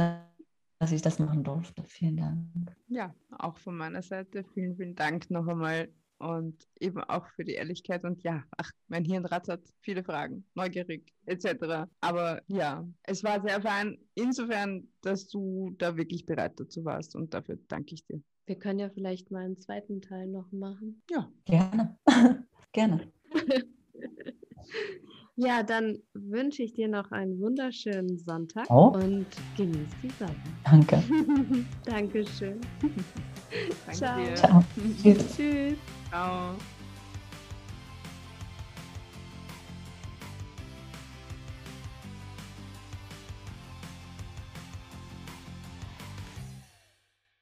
[0.79, 1.83] dass ich das machen durfte.
[1.83, 2.47] Vielen Dank.
[2.87, 7.53] Ja, auch von meiner Seite vielen, vielen Dank noch einmal und eben auch für die
[7.53, 8.03] Ehrlichkeit.
[8.03, 11.87] Und ja, ach, mein Hirn rattert, viele Fragen, neugierig etc.
[12.01, 17.33] Aber ja, es war sehr fein, insofern, dass du da wirklich bereit dazu warst und
[17.33, 18.21] dafür danke ich dir.
[18.45, 21.01] Wir können ja vielleicht mal einen zweiten Teil noch machen.
[21.09, 21.29] Ja.
[21.45, 21.97] Gerne.
[22.71, 23.11] Gerne.
[25.39, 28.87] Ja, dann wünsche ich dir noch einen wunderschönen Sonntag oh.
[28.87, 30.33] und genieß die Sonne.
[30.63, 31.03] Danke.
[31.85, 32.59] Dankeschön.
[33.85, 34.19] Danke Ciao.
[34.19, 34.35] Dir.
[34.35, 34.63] Ciao.
[35.35, 35.77] Tschüss.
[36.09, 36.55] Ciao.